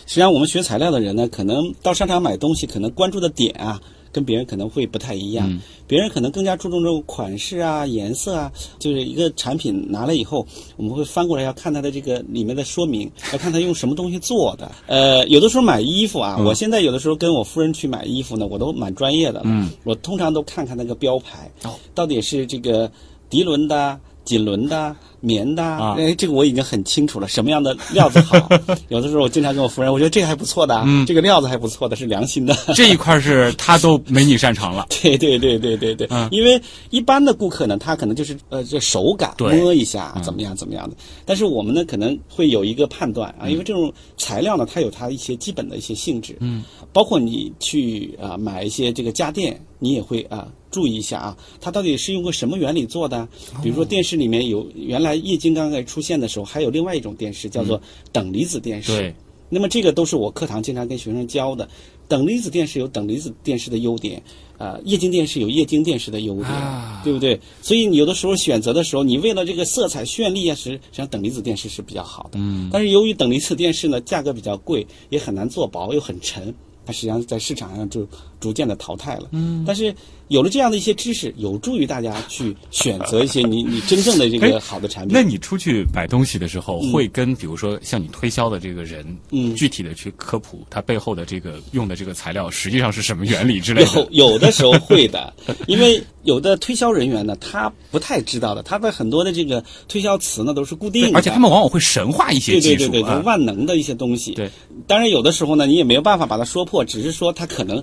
[0.06, 3.80] 实际上我们学材料的人呢，可能到商场买东西，可能关注的点啊，
[4.12, 5.50] 跟别人可能会不太一样。
[5.50, 10.46] 嗯别人可能更加注重这种款式啊、颜色啊，就是一个产品拿了以后，
[10.76, 14.70] 我们会翻过来要看它的这个里面的说明，要看它用什么东西做的。
[14.86, 19.42] 呃，有的时候买衣服啊，嗯我现在有的时候跟我夫人去买衣服呢，我都蛮专业的。
[19.44, 22.88] 嗯，我通常都看看那个标牌，哦到底是这个
[23.28, 23.98] 涤纶的。
[24.22, 28.48] 锦纶的、棉的，啊哎，这个我已经很清楚了，什么样的料子好。
[28.88, 31.04] 有的时候我经常跟我夫人，我觉得这个还不错的，嗯。
[31.06, 32.56] 这个料子还不错的，是良心的。
[32.74, 34.86] 这一块是他都没你擅长了。
[35.02, 36.28] 对对对对对对，嗯。
[36.30, 40.22] 因为一般的顾客呢，他可能就是呃这手感摸一下嗯。
[40.22, 43.46] 怎么样怎么样的，但是我们呢可能会有一个判断嗯。
[43.46, 50.46] 啊，因为这种材料呢，它有它一些基本的一些性质，嗯，包括你去啊、买一些这个家电，你也会啊。
[50.70, 53.26] 注意一下啊，它到底是用个什么原理做的？
[53.62, 57.80] 比如说电视里面有原来液晶刚刚出现的时候，还有另外一种电视叫做
[58.12, 58.96] 等离子电视。
[58.96, 59.14] 对，
[59.48, 61.68] 那么这个都是我课堂经常跟学生教的。
[62.08, 64.20] 等离子电视有等离子电视的优点，
[64.58, 67.40] 呃，液晶电视有液晶电视的优点，啊对不对？
[67.62, 72.30] 所以你有的时候选择的时候，你为了这个色彩绚丽啊，实实际上等离子电视是比较好的。
[72.32, 72.68] 嗯。
[72.72, 76.52] 但是由于等离子电视呢价格比较贵，也很难做薄，又很沉，
[76.84, 78.04] 它实际上在市场上就
[78.40, 79.28] 逐渐的淘汰了。
[79.32, 79.62] 嗯。
[79.66, 79.94] 但是
[80.28, 85.12] 有了这样的一些知识，有助于大家去选择一些你 你真正的这哎个好的产品。
[85.12, 94.08] 那你出去买东西的时候，会跟比如说向你推销的这个人，嗯具体的去科普他背后的这个用的这个材料实际上是什么原理之类的。
[94.10, 95.32] 有的时候会的，
[95.66, 103.24] 因为有的推销人员呢，他不太知道的，他的很多的这个推销词呢都是固定，的，而且他们往往会神化一些对技术对对对，啊对，。
[103.24, 104.32] 万能的一些东西。
[104.34, 104.48] 对，
[104.86, 107.82] 当然有的时候呢，你也没有办法把它说破，只是说他可能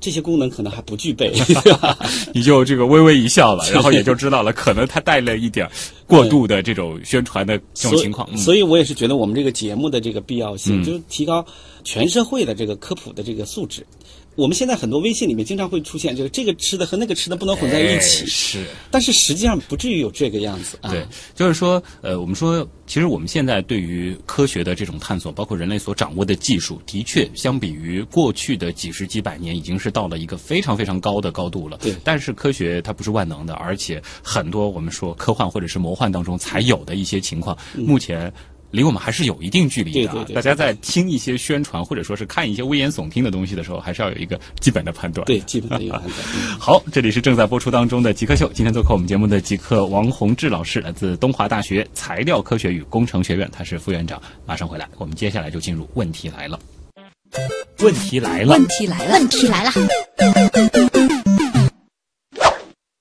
[0.00, 1.32] 这些功能可能还不具备。
[2.32, 5.72] 你就这个微微一笑了，然后也就知道了，可能他带了一点儿
[6.06, 8.28] 过度的这种宣传的这种情况。
[8.32, 11.44] 嗯所以，所以我也是觉得我们这个节目的这个必要性，嗯就是提高
[11.84, 13.86] 全社会的这个科普的这个素质。
[14.38, 18.64] 我们现在很多微信里面经常会出现，就是这个吃的和那个吃的不能混在一起，哎是。
[18.88, 20.92] 但是实际上不至于有这个样子啊。
[20.92, 31.76] 对，就是说，呃，我们说，其实我们现在对于科学的这种探索，包括人类所掌握的技术，的确相比于过去的几十几百年，已经是到了一个非常非常高的高度了。
[31.78, 38.32] 对但是科学它不是万能的，而且很多我们说科幻或者是魔幻当中才有的一些情况，目前。
[38.70, 40.12] 离我们还是有一定距离的、啊。
[40.12, 45.24] 嗯对对对大家在听一些宣传或者说是看一些危言耸听的东西的时候，还是要有一个基本的判断。
[45.24, 46.14] 对，基本的一个判断。
[46.34, 48.50] 嗯好，这里是正在播出当中的极客秀。
[48.52, 54.20] 今天做客我们节目的极客王洪志老师，来自东华大学材料科学与工程学院，他是副院长。
[54.44, 56.58] 马上回来，我们接下来就进入问题来了。
[57.80, 59.70] 问题来了问，题来了，问题来了，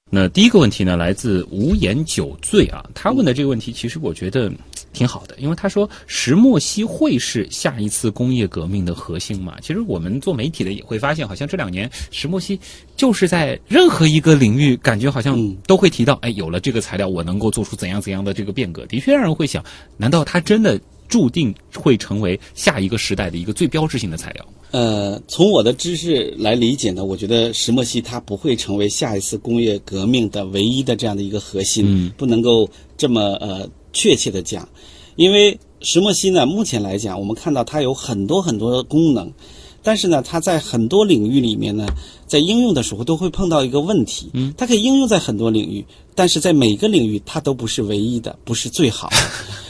[0.09, 4.57] 那第一个问题呢，来自无言酒醉啊，他问的这个问题，其实我觉得嗯
[4.97, 9.55] 挺好的，因为他说石墨烯会是下一次工业革命的核心嘛？
[9.61, 12.59] 其实我们做媒体的也会发现，好像这两年石墨烯
[12.95, 19.63] 就是在任何一个领域，感觉好像嗯都会提到，哎，有了这个材料，我能够做出怎样怎样的这个变革，的确让人会想，
[19.97, 24.45] 难道它真的注定会成为下一个时代的一个最标志性的材料？
[24.71, 34.69] 呃，从我的知识来理解呢，我觉得石墨烯它不会成为下一次工业革命的唯一的这样的一个核心，嗯不能够这么呃确切的讲，
[35.15, 39.33] 因为石墨烯呢，目前来讲，我们看到它有很多很多的功能，
[39.81, 41.87] 但是呢，它在很多领域里面呢，
[42.27, 45.83] 在应用的时候都会碰到一个问题，嗯，它可以应用在很多领域，
[46.13, 49.17] 但是在每个领域它都不是唯一的，不是最好的。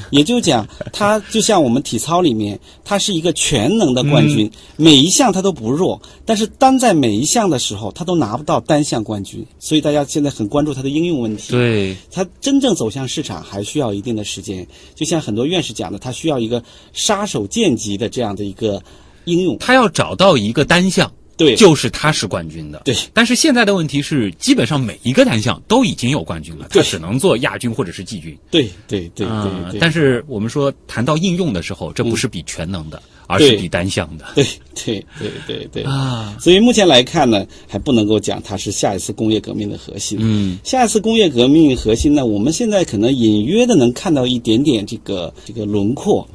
[0.09, 11.51] 也就讲，他就像我们体操里面，他是一个全能的冠军，每一项他都不弱，但是单在每一项的时候，他都拿不到单项冠军，所以大家现在很关注他的应用问题。
[11.51, 18.81] 对，他真正走向市场还需要一定的时间，就像很多院士讲的，他需要一个杀手锏级的这样的一个
[19.25, 19.57] 应用。
[19.57, 21.55] 他要找到一个单项，对。
[21.55, 22.81] 就是他是冠军的。
[22.83, 22.95] 对。
[23.13, 28.37] 但是现在的问题是，基本上每一个单项都已经有冠军了，他只能做亚军或者是季军。
[28.51, 34.25] 对对对啊对对，但是我们说谈到应用的时候，这不是比全能的，而是比单项的。
[34.35, 35.83] 对对对对对。
[35.83, 36.35] 啊。
[36.39, 40.17] 所以目前来看呢，还不能够讲它是下一次工业革命的核心。
[40.19, 46.27] 嗯，下一次工业革命核心呢，我们现在可能隐约的能看到一点点这个这个轮廓，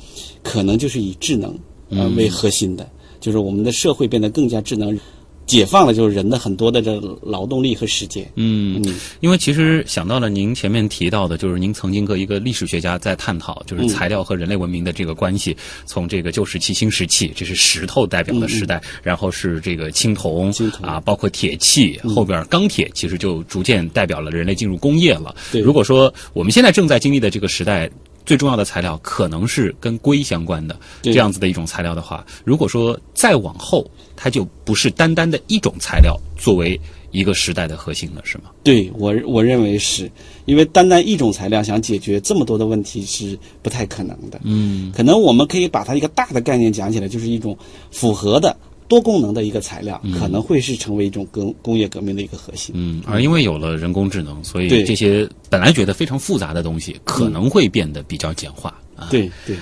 [0.43, 1.51] 可能就是以智能
[1.89, 2.17] 呃嗯。
[2.17, 2.89] 为核心的，
[3.23, 4.99] 就是我们的社会变得更加智能，
[5.47, 8.25] 解放了就是人的很多的这劳动力和时间。
[8.35, 15.57] 嗯，嗯因为其实想到了您前面提到的，就是您曾经和一个历史学家在探讨，就是材料和人类文明的这个关系，
[15.87, 25.35] 从这个旧石器、新石器，这是石头代表的时代，然后是这个青铜，青铜啊，包括铁器，后边钢铁其实就逐渐代表了人类进入工业了。
[25.53, 27.89] 对如果说我们现在正在经历的这个时代。
[28.25, 38.45] 最重要的材料可能是跟硅相关的这样子的一种材料的话，如果说再往后，它就不是单单的一种材料作为一个时代的核心了，是吗？
[38.63, 40.11] 对我我认为是
[40.47, 44.41] 因为单单一种材料想解决这么多的问题是不太可能的。
[44.45, 47.57] 嗯可能我们可以把它一个大的概念讲起来，就是一种
[47.91, 48.57] 复合的
[48.93, 52.75] 多功能的一个材料，可能会是成为一种工工业革命的一个核心。
[52.77, 59.09] 嗯，而因为有了人工智能，所以对这些本来觉得非常复杂的东西，可能会变得比较简化啊。
[59.11, 59.57] 对对，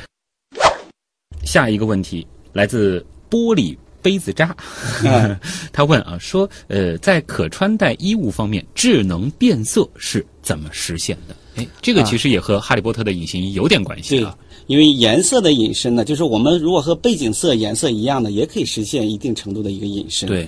[1.45, 4.53] 下一个问题来自玻璃杯子渣，
[5.05, 5.39] 嗯
[5.73, 11.37] 他问啊说，呃，在可穿戴衣物方面，智能变色是怎么实现的？
[11.61, 14.37] 哎，这个其实也和《哈利波特》的隐形衣有点关系对啊。，
[14.67, 20.29] 因为颜色的隐身呢，就是我们如果和背景色颜色一样的，也可以实现一定程度的一个隐身。。
[20.29, 20.47] 对，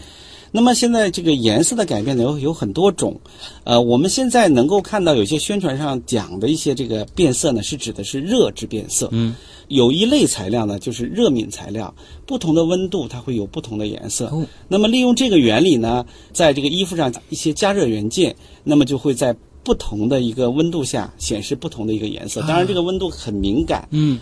[0.50, 3.18] 那么现在这个颜色的改变呢，有有很多种，
[3.64, 9.08] 呃，我们现在能够看到有些宣传上讲的一些这个变色呢，是指的是热质变色。
[9.12, 9.34] 嗯，
[9.68, 11.92] 有一类材料呢，就是热敏材料，
[12.26, 14.26] 不同的温度它会有不同的颜色。
[14.26, 19.34] 哦那么利用这个原理呢，在这个衣服上一些加热元件，那么就会在
[19.64, 22.40] 不同的一个温度下显示不同的一个颜色。
[22.42, 23.88] 当然，这个温度很敏感。
[23.90, 24.18] 嗯，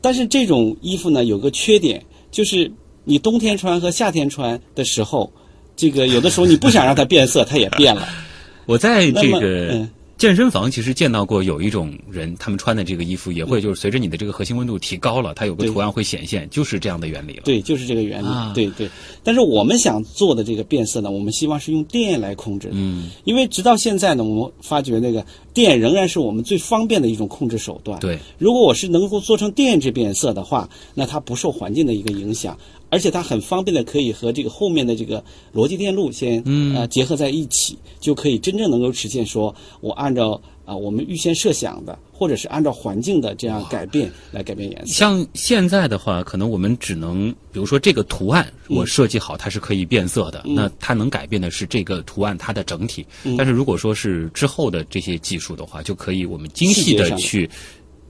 [0.00, 2.70] 但是这种衣服呢，有个缺点，就是
[3.04, 5.32] 你冬天穿和夏天穿的时候，
[5.76, 8.06] 这个有的时候你不想让它变色，它也变了。
[8.66, 9.90] 我在这个嗯
[10.22, 17.42] 健身房其实见到过有一种人，他们穿的这个衣服也会就是随着你的这个核心温度提高了，它有个图案会显现，就是这样的原理了。
[17.44, 18.28] 对，就是这个原理。
[18.28, 18.88] 啊对对。
[19.24, 22.74] 但是我们想做的这个变色呢，我们希望是用电来控制的。
[22.76, 27.98] 嗯，因为直到现在呢，我们发觉那个电仍然是我们最方便的一种控制手段。
[27.98, 28.16] 对。
[28.38, 32.56] 如果我是能够做成电致变色的话，那它不受环境的一个影响，
[32.92, 35.24] 而且它很方便的可以和这个后面的这个
[35.54, 44.92] 逻辑电路先嗯呃结合在一起，就可以真正能够实现说我按照啊、我们预先设想的，或者是按照环境的这样改变来改变颜色。
[44.92, 53.04] 像现在的话，可能我们只能，比如说这个图案嗯我设计好，它是可以变色的，那它能改变的是这个图案它的整体。
[53.24, 57.50] 嗯但是如果说是之后的这些技术的话，就可以我们精细的去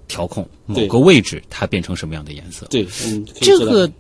[0.07, 2.67] 调控某个位置它变成什么样的颜色。
[2.69, 3.91] 对，嗯，这个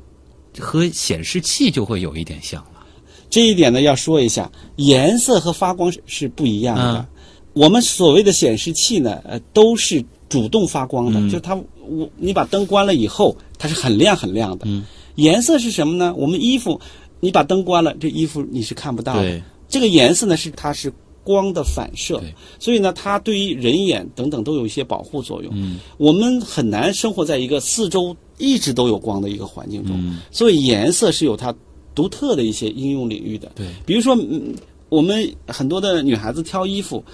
[0.58, 2.84] 和显示器就会有一点像了。
[3.30, 6.98] 这一点呢，要说一下，颜色和发光是是不一样的。
[6.98, 7.06] 嗯
[7.54, 14.64] 我们所谓的显示器呢，呃，都是主动发光的，嗯就是它，我你把灯关了以后，它是很亮很亮的。
[14.66, 14.82] 嗯
[15.16, 16.14] 颜色是什么呢？
[16.16, 16.80] 我们衣服，
[17.20, 19.42] 你把灯关了，这衣服你是看不到的。
[19.68, 20.90] 这个颜色呢，是它是
[21.22, 22.22] 光的反射，
[22.58, 25.52] 所以呢，它对于人眼等等都有一些保护作用。
[25.54, 31.54] 嗯我们很难生活在一个四周一直都有光的一个环境中，嗯所以颜色是有它
[31.94, 33.52] 独特的一些应用领域的。
[33.54, 34.52] 对，比如说，嗯，
[34.88, 37.04] 我们很多的女孩子挑衣服，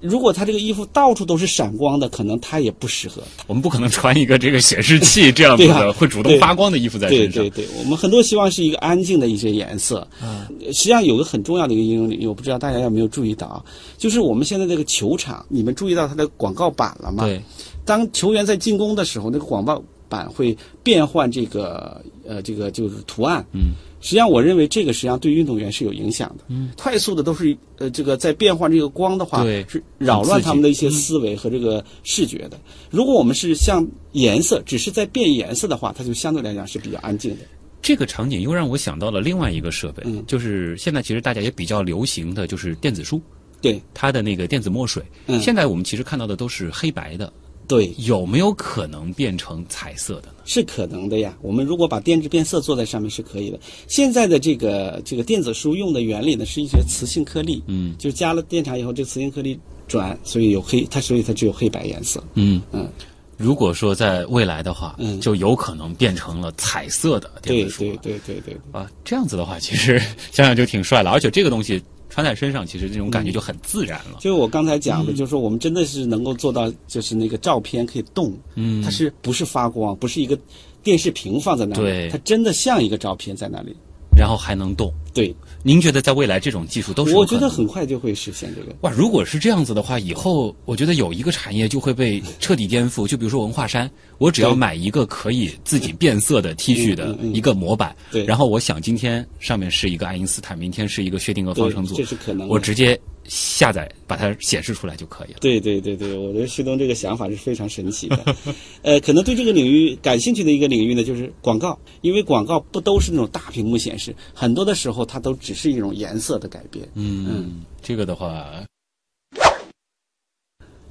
[0.00, 3.20] 如果她这个衣服到处都是闪光的，可能她也不适合。
[3.48, 7.42] 我们不可能穿一个这个显示器这样子的啊 会主动发光的衣服在对身上。
[7.42, 10.06] 对对，我们很多希望是一个安静的一些颜色。
[10.22, 13.64] 嗯实际上有个很重要的一个应用领域，我不知道大家有没有注意到啊，
[13.98, 17.24] 就是我们现在这个球场，你们注意到它的广告板了吗？
[17.24, 17.42] 对，
[17.84, 23.42] 当球员在进攻的时候，那个广告板会变换这个呃这个就是图案。
[23.52, 26.44] 嗯，实际上我认为这个实际上对运动员是有影响的。
[26.48, 32.60] 嗯，快速的都是呃这个在变换这个光的话，对是扰乱他们的一些思维和这个视觉的。
[32.90, 37.42] 如果我们是像颜色，只是在变颜色的话，它就相对来讲是比较安静的。
[37.82, 43.18] 这个场景又让我想到了另外一个设备，嗯就是现在其实大家也比较流行的就是电子书，
[43.62, 45.02] 对它的那个电子墨水。
[45.28, 47.32] 嗯现在我们其实看到的都是黑白的，
[47.70, 50.34] 对，有没有可能变成彩色的呢？
[50.44, 51.38] 是可能的呀。
[51.40, 53.60] 我们如果把电致变色做在上面是可以的。
[53.86, 59.56] 现在的这个这个电子书用的原理呢，是一些磁性颗粒，嗯就是加了电场以后，这个磁性颗粒
[59.86, 62.20] 转，所以有黑，它所以它只有黑白颜色。
[62.34, 62.88] 嗯嗯，
[63.36, 68.60] 如果说在未来的话，嗯就有可能变成了彩色的电对子书了对对对对。
[68.72, 69.96] 啊，这样子的话，其实
[70.32, 71.80] 想想就挺帅了，而且这个东西
[72.10, 74.18] 穿在身上，其实这种感觉就很自然了。
[74.20, 80.38] 就是我刚才讲嗯的，就是说我们真的是能够做到，就是那个照片可以动，嗯它是不是发光，不是一个
[80.82, 83.74] 电视屏放在那里，对它真的像一个照片在那里。
[84.20, 84.92] 然后还能动。
[85.14, 88.76] 对，您觉得在未来这种技术都是我觉得很快就会实现这个。
[88.82, 93.08] 哇，如果是这样子的话，以后我觉得有一个产业就会被 彻底颠覆。
[93.08, 105.38] 就比如说文化衫，我只要买一个可以自己变色的 T 恤的一个模板，对然后我想今天上面是一个爱因斯坦，明天是一个薛定谔方程组，这是可能我直接下载把它显示出来就可以了。
[105.40, 108.36] 对对对对，我觉得旭东这个想法是非常神奇的。
[108.82, 116.88] 呃，可能对这个领域感兴趣的一个领域呢，就是广告，因为广告不都是那种大屏幕显示，很多的时候它都只是一种颜色的改变。
[116.94, 118.64] 嗯，这个的话，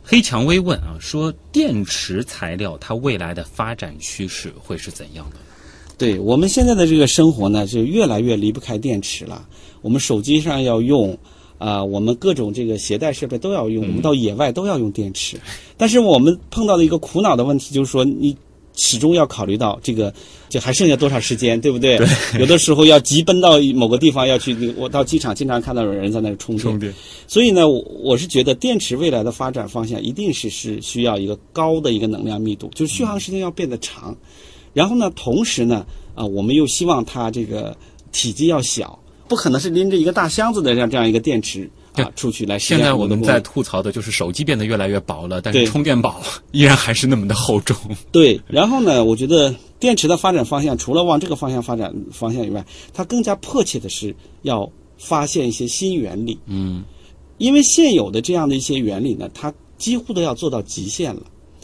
[0.04, 5.38] 黑蔷薇问啊，说电池材料它未来的发展趋势会是怎样的？
[5.98, 9.46] 对我们现在的这个生活呢，是越来越离不开电池了。
[9.82, 11.18] 我们手机上要用，
[11.60, 15.38] 啊、我们各种这个携带设备都要用，我们到野外都要用电池。
[15.78, 18.36] 但是我们碰到的一个苦恼的问题就是说，你
[18.76, 20.14] 始终要考虑到这个，
[20.48, 22.00] 就还剩下多少时间，对不对？
[22.40, 26.80] 有的时候要急奔到某个地方要去，我到机场经常看到有人在那儿充电。
[26.80, 26.94] 电，
[27.28, 34.16] 所以呢，我我是觉得电池未来的发展方向一定是是需要一个高的一个能量密度，就是续航时间要变得长。
[34.72, 35.86] 然后呢，同时呢，
[36.16, 37.76] 啊、我们又希望它这个
[38.14, 38.98] 体积要小，
[39.30, 46.20] 不可能是拎着一个大箱子的这样这样一个电池啊出去来实现现在我们在吐槽的就是手机变得越来越薄了，但是充电宝
[46.52, 47.78] 依然还是那么的厚重。
[48.12, 56.38] 对，然后呢，我觉得电池的发展方向除了往这个方向发展方向以外，它更加迫切的是要发现一些新原理。
[56.48, 56.84] 嗯，
[57.38, 61.22] 因为现有的这样的一些原理呢，它几乎都要做到极限了。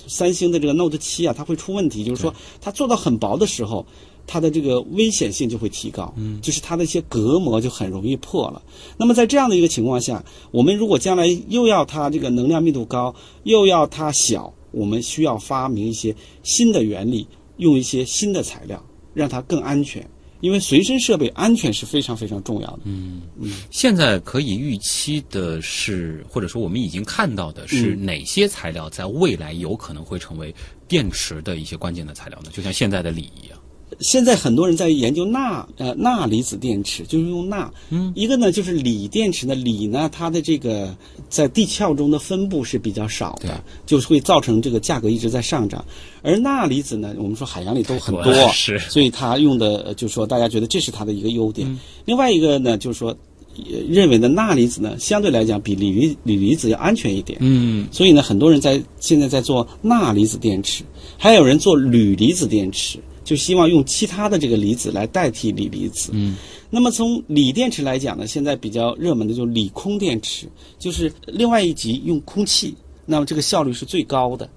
[0.07, 3.83] 三星的这个 Note 七啊，它会出问题，就是说它做到很薄的时候，
[4.27, 8.61] 它的这个危险性就会提高，嗯，就是它的一些隔膜就很容易破了。
[8.97, 13.13] 那么在这样的一个情况下，我们如果将来又要它这个能量密度高，
[13.43, 20.07] 又要它小，我们需要发明一些新的原理，用一些新的材料，让它更安全。
[20.41, 22.79] 因为随身设备安全是非常非常重要的。
[22.83, 30.53] 嗯嗯现在可以预期的是，或者说我们已经看到的是哪些材料在未来有可能会成为
[30.87, 32.51] 电池的一些关键的材料呢？
[32.53, 33.57] 就像现在的锂一样。
[33.99, 37.71] 现在很多人在研究钠呃钠离子电池，就是用钠。
[37.89, 40.95] 嗯，一个呢就是锂电池呢，锂呢它的这个
[41.29, 45.83] 在地壳中的分布是比较少的，就是会造成这个价格一直在上涨。
[46.21, 51.79] 而钠离子呢，我们说海洋里都很多， 是所以它用的呃就是说大家觉得这是它的一个优点。
[52.05, 53.09] 另外一个呢就是说。
[53.57, 60.83] 呃认为呢，钠离子呢相对来讲比锂离锂离子要安全一点，嗯，所以呢，很多人在现在在做钠离子电池，
[61.17, 66.11] 还有人做铝离子电池，就希望用其他的这个离子来代替锂离子。
[66.13, 66.37] 嗯，
[66.69, 70.47] 那么从锂电池来讲呢，现在比较热门的就是锂空电池，
[70.79, 72.73] 就是另外一级用空气，
[73.05, 74.47] 那么这个效率是最高的。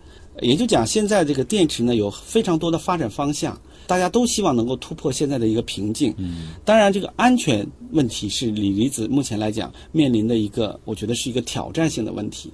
[0.40, 6.14] 也就讲，现在这个电池呢有非常多的发展方向，大家都希望能够突破现在的一个瓶颈。
[6.16, 12.52] 嗯，当然这个安全问题是锂离子目前来讲面临的一个，我觉得是一个挑战性的问题。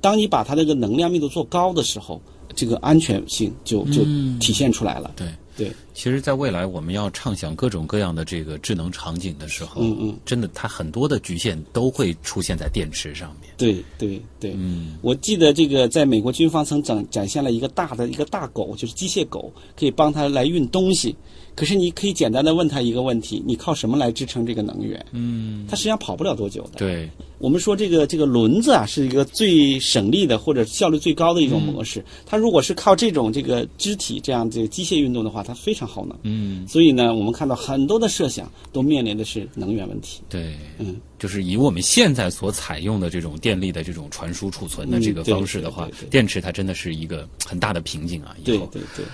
[0.00, 2.22] 当你把它这个能量密度做高的时候，
[2.54, 4.02] 这个安全性就就
[4.40, 5.12] 体现出来了。
[5.16, 5.26] 对。
[5.56, 13.50] 对，其实，在未来我们要畅想各种各样的这个智能场景的时候，嗯嗯，真的它很多的局限都会出现在电池上面。
[13.56, 21.16] 对对对，嗯，我记得这个在美国军方曾展展现了一个大的一个大狗，就是机械狗，可以帮它来运东西。
[21.56, 25.04] 可是你可以简单的问他一个问题：你靠什么来支撑这个能源？
[25.12, 26.72] 嗯，它实际上跑不了多久的。
[26.76, 32.04] 对，我们说这个这个轮子啊，是一个最省力的或者效率最高的一种模式。
[32.26, 36.14] 它如果是靠这种这个肢体这样这个机械运动的话，它非常耗能。
[36.24, 40.20] 嗯，所以呢，我们看到很多的设想都面临的是能源问题。
[40.28, 48.36] 对，嗯，就是以我们现在所采用的这种电力的这种传输储存的这个方式的话，电池它真的是一个很大的瓶颈啊！
[48.44, 49.06] 以后对对对。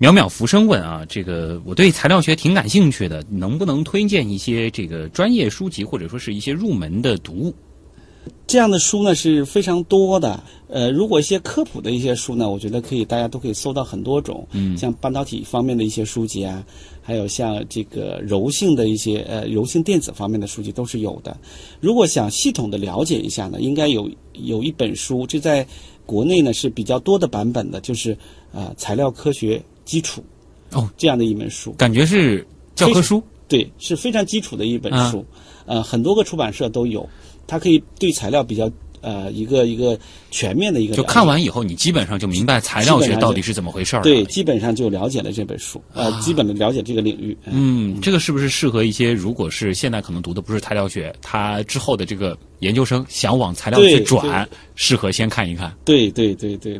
[0.00, 7.54] 淼淼浮生问啊，这个我对材料学挺感兴趣的，能不能推荐一些这个专业书籍或者说是一些入门的读物？
[8.46, 10.40] 这样的书呢是非常多的。
[10.68, 14.46] 呃，如果一些科普的一些书呢，我觉得可以，大家都可以搜到很多种。
[14.52, 16.64] 嗯像半导体方面的一些书籍啊，
[17.02, 21.36] 还有像这个柔性的一些呃柔性电子方面的书籍都是有的。
[21.80, 25.66] 如果想系统的了解一下呢，应该有有一本书，这在
[26.06, 28.16] 国内呢是比较多的版本的，就是
[28.52, 30.22] 呃材料科学基础
[30.72, 31.72] 哦这样的一本书。
[31.72, 33.22] 感觉是教科书。
[33.48, 35.24] 对，是非常基础的一本啊书，
[35.64, 37.08] 呃，很多个出版社都有，
[37.46, 38.70] 它可以对材料比较
[39.00, 39.98] 呃一个一个
[40.30, 44.02] 全面的一个就看完以后，你基本上就明白材料学到底是怎么回事儿了。
[44.02, 47.34] 对，基本上就了解了这本书，呃，基本的了解这个领域。
[47.46, 55.74] 嗯，这个是不是适合一些如果是现在可能读的不是材料学，他之后的这个研究生想往材料去转，适合先看一看。
[55.86, 56.78] 对对对对，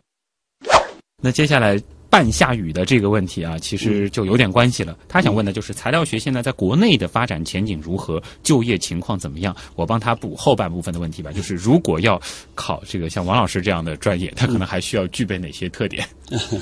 [1.22, 1.80] 那接下来
[2.10, 4.96] 半夏雨的这个问题啊，其实就有点关系了。
[5.08, 9.54] 他想问的就是材料学现在在国内的发展前景如何，就业情况怎么样？
[9.76, 12.20] 我帮他补后半部分的问题吧，就是如果要
[12.54, 16.06] 考这个像王老师这样的专业，他可能还需要具备哪些特点？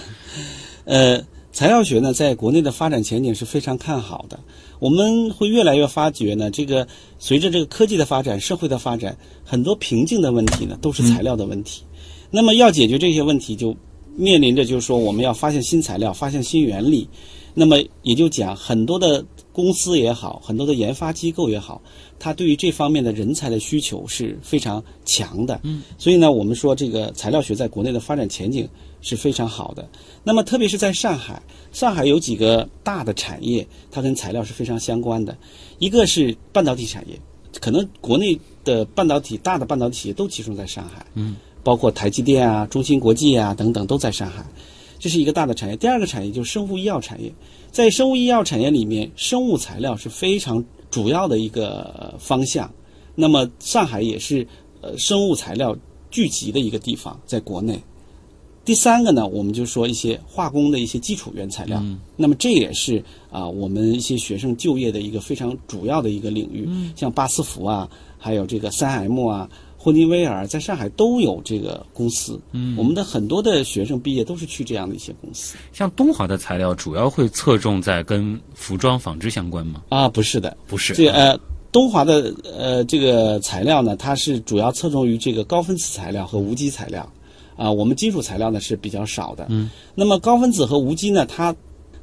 [0.85, 4.39] 呃，材料学呢，在国内的发展前景是非常看好的。
[4.79, 6.87] 我们会越来越发觉呢，这个
[7.19, 11.85] 随着这个科技的发展、社会的发展，很多瓶颈的问题呢，都是材料的问题。
[12.31, 13.75] 那么要解决这些问题，就
[14.17, 17.09] 面临着就是说，我们要发现新材料，发现新原理。
[17.59, 21.81] 那么也就讲，很多的公司也好，很多的研发机构也好，
[22.19, 25.59] 它对于这方面的人才的需求是非常强的。
[25.63, 28.69] 嗯，所以呢，我们说这个材料学在国内的发展前景
[29.01, 29.89] 是非常好的。
[30.23, 31.41] 那么特别是在上海，
[31.73, 35.35] 上海有几个大的产业，它跟材料是非常相关的。
[35.79, 37.19] 一个是半导体产业，
[37.59, 41.07] 可能国内的半导体大的半导体企业都集中在上海。
[41.15, 41.37] 嗯，
[41.67, 44.47] 包括台积电啊、中芯国际啊等等都在上海。
[45.01, 45.77] 这是一个大的产业。
[45.77, 47.33] 第二个产业就是生物医药产业，
[47.73, 52.71] 在生物医药产业里面，生物材料是非常主要的一个呃方向。
[53.17, 54.47] 那么上海也是
[54.81, 55.77] 呃生物材料
[56.09, 57.83] 聚集的一个地方，在国内。
[58.65, 61.83] 第三个呢，我们就说一些化工的一些基础原材料，
[62.17, 69.51] 那么这也是啊、我们一些学生就业的一个非常主要的一个领域，像巴斯福啊，还有这个三 M 啊。
[69.87, 75.57] 霍尼韦尔在上海都有这个公司，嗯，我们的很多的学生毕业都是去这样的一些公司。
[75.73, 79.85] 像东华的材料主要会侧重在跟服装纺织相关吗？
[79.91, 81.39] 啊，不是的，不是，这呃，
[81.71, 87.09] 东华的呃这个材料呢，它是主要侧重于这个高分子材料和无机材料，
[87.55, 89.47] 啊，我们金属材料呢是比较少的。
[89.51, 91.55] 嗯，那么高分子和无机呢，它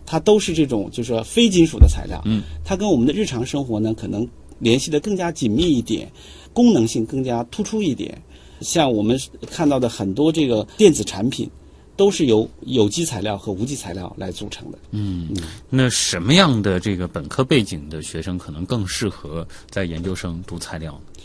[0.05, 2.21] 它都是这种就是说非金属的材料。
[2.23, 4.25] 嗯，它跟我们的日常生活呢可能
[4.59, 6.09] 联系的更加紧密一点，
[6.53, 8.21] 功能性更加突出一点。
[8.61, 11.49] 像我们看到的很多这个电子产品，
[11.97, 14.77] 都是由有机材料和无机材料来组成的。
[14.91, 15.29] 嗯
[15.69, 21.23] 那什么样的这个本科背景的学生可能更适合在研究生读材料呢？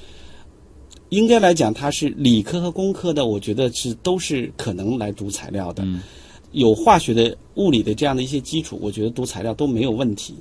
[1.10, 5.86] 应该来讲，它是理科和工科的，我觉得是都是可能来读材料的。
[6.52, 10.34] 有化学的、物理的这样的一些基础，我觉得读材料都没有问题。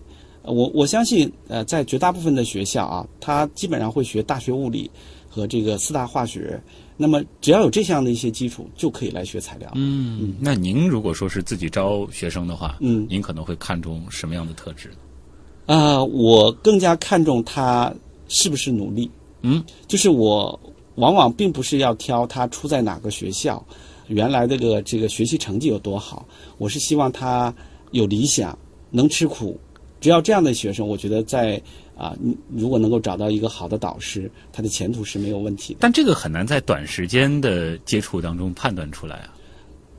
[0.47, 4.89] 呃我我相信，呃，在绝大部分的学校啊，他基本上会学大学物理
[5.29, 6.59] 和这个四大化学。
[6.95, 9.69] 那么只要有这项的一些基础，就可以来学材料。
[9.75, 14.89] 嗯，那您如果说是自己招学生的话，嗯您可能会看重什么样的特质？
[15.65, 17.93] 啊、我更加看重他
[18.29, 19.11] 是不是努力。
[19.41, 20.57] 嗯，就是我
[20.95, 23.63] 往往并不是要挑他出在哪个学校，
[24.07, 26.25] 原来这个这个学习成绩有多好，
[26.57, 27.53] 我是希望他
[27.91, 28.57] 有理想，
[28.89, 29.59] 能吃苦。
[29.99, 31.61] 只要这样的学生，我觉得在
[31.95, 35.79] 啊，你如果能够找到一个好的导师，他的前途是没有问题的。
[35.81, 39.33] 但这个很难在短时间的接触当中判断出来啊。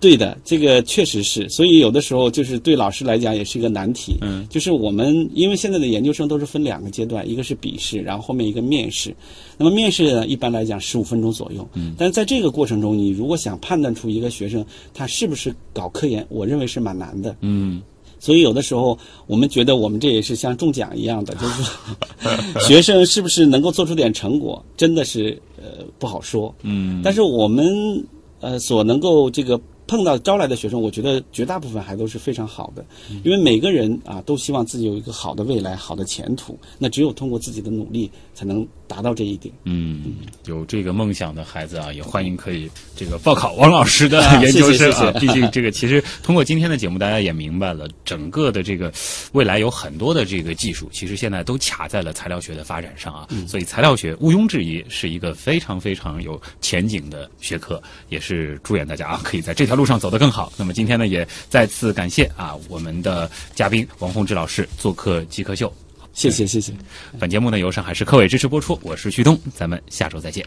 [0.00, 4.16] 对的，这个确实是，所以有的时候就是对老师来讲也是一个难题。
[4.20, 9.12] 嗯，就是我们因为现在的研究生都是分两个阶段，一个是笔试，然后后面一个面试。
[9.56, 11.68] 那么面试呢，一般来讲十五分钟左右。
[11.74, 17.34] 嗯，但是在这个过程中，你如果想判断出一个学生他是不是搞科研，我认为是蛮难的。
[17.40, 17.82] 嗯，
[18.18, 26.54] 所以有的时候我们觉得我们这也是像中奖一样的，就是说 学生是不是能够做出点成果，真的是呃不好说。
[26.62, 28.04] 嗯，但是我们
[28.40, 32.84] 呃所能够这个碰到招来的学生，我觉得绝大部分还都是非常好的，
[33.24, 36.58] 因为每个人啊都希望自己有一个好的未来、好的前途。
[36.78, 39.52] 那只有通过自己的努力，才能达到这一点。
[39.64, 45.12] 嗯，有这个梦想的孩子啊，也欢迎可以这个报考王老师的啊 研究生谢谢谢啊。
[45.14, 48.92] 谢 毕竟这个其实通过今天的节目，大家也明白了，整个的这个
[49.32, 53.26] 未来有很多的这个技术，其实现在都卡在了材料学的发展上啊。
[53.48, 60.52] 所以材料学毋庸置疑是一个非常非常有前景的学科，也是祝愿大家啊可以在这条路上走得更好。
[60.56, 65.72] 那么今天呢，也再次感谢啊我们的嘉宾王宏志老师做客极客秀。
[66.18, 66.72] 谢谢，谢谢。
[67.16, 70.44] 本节目呢由上海市科委支持播出，我是旭东，咱们下周再见。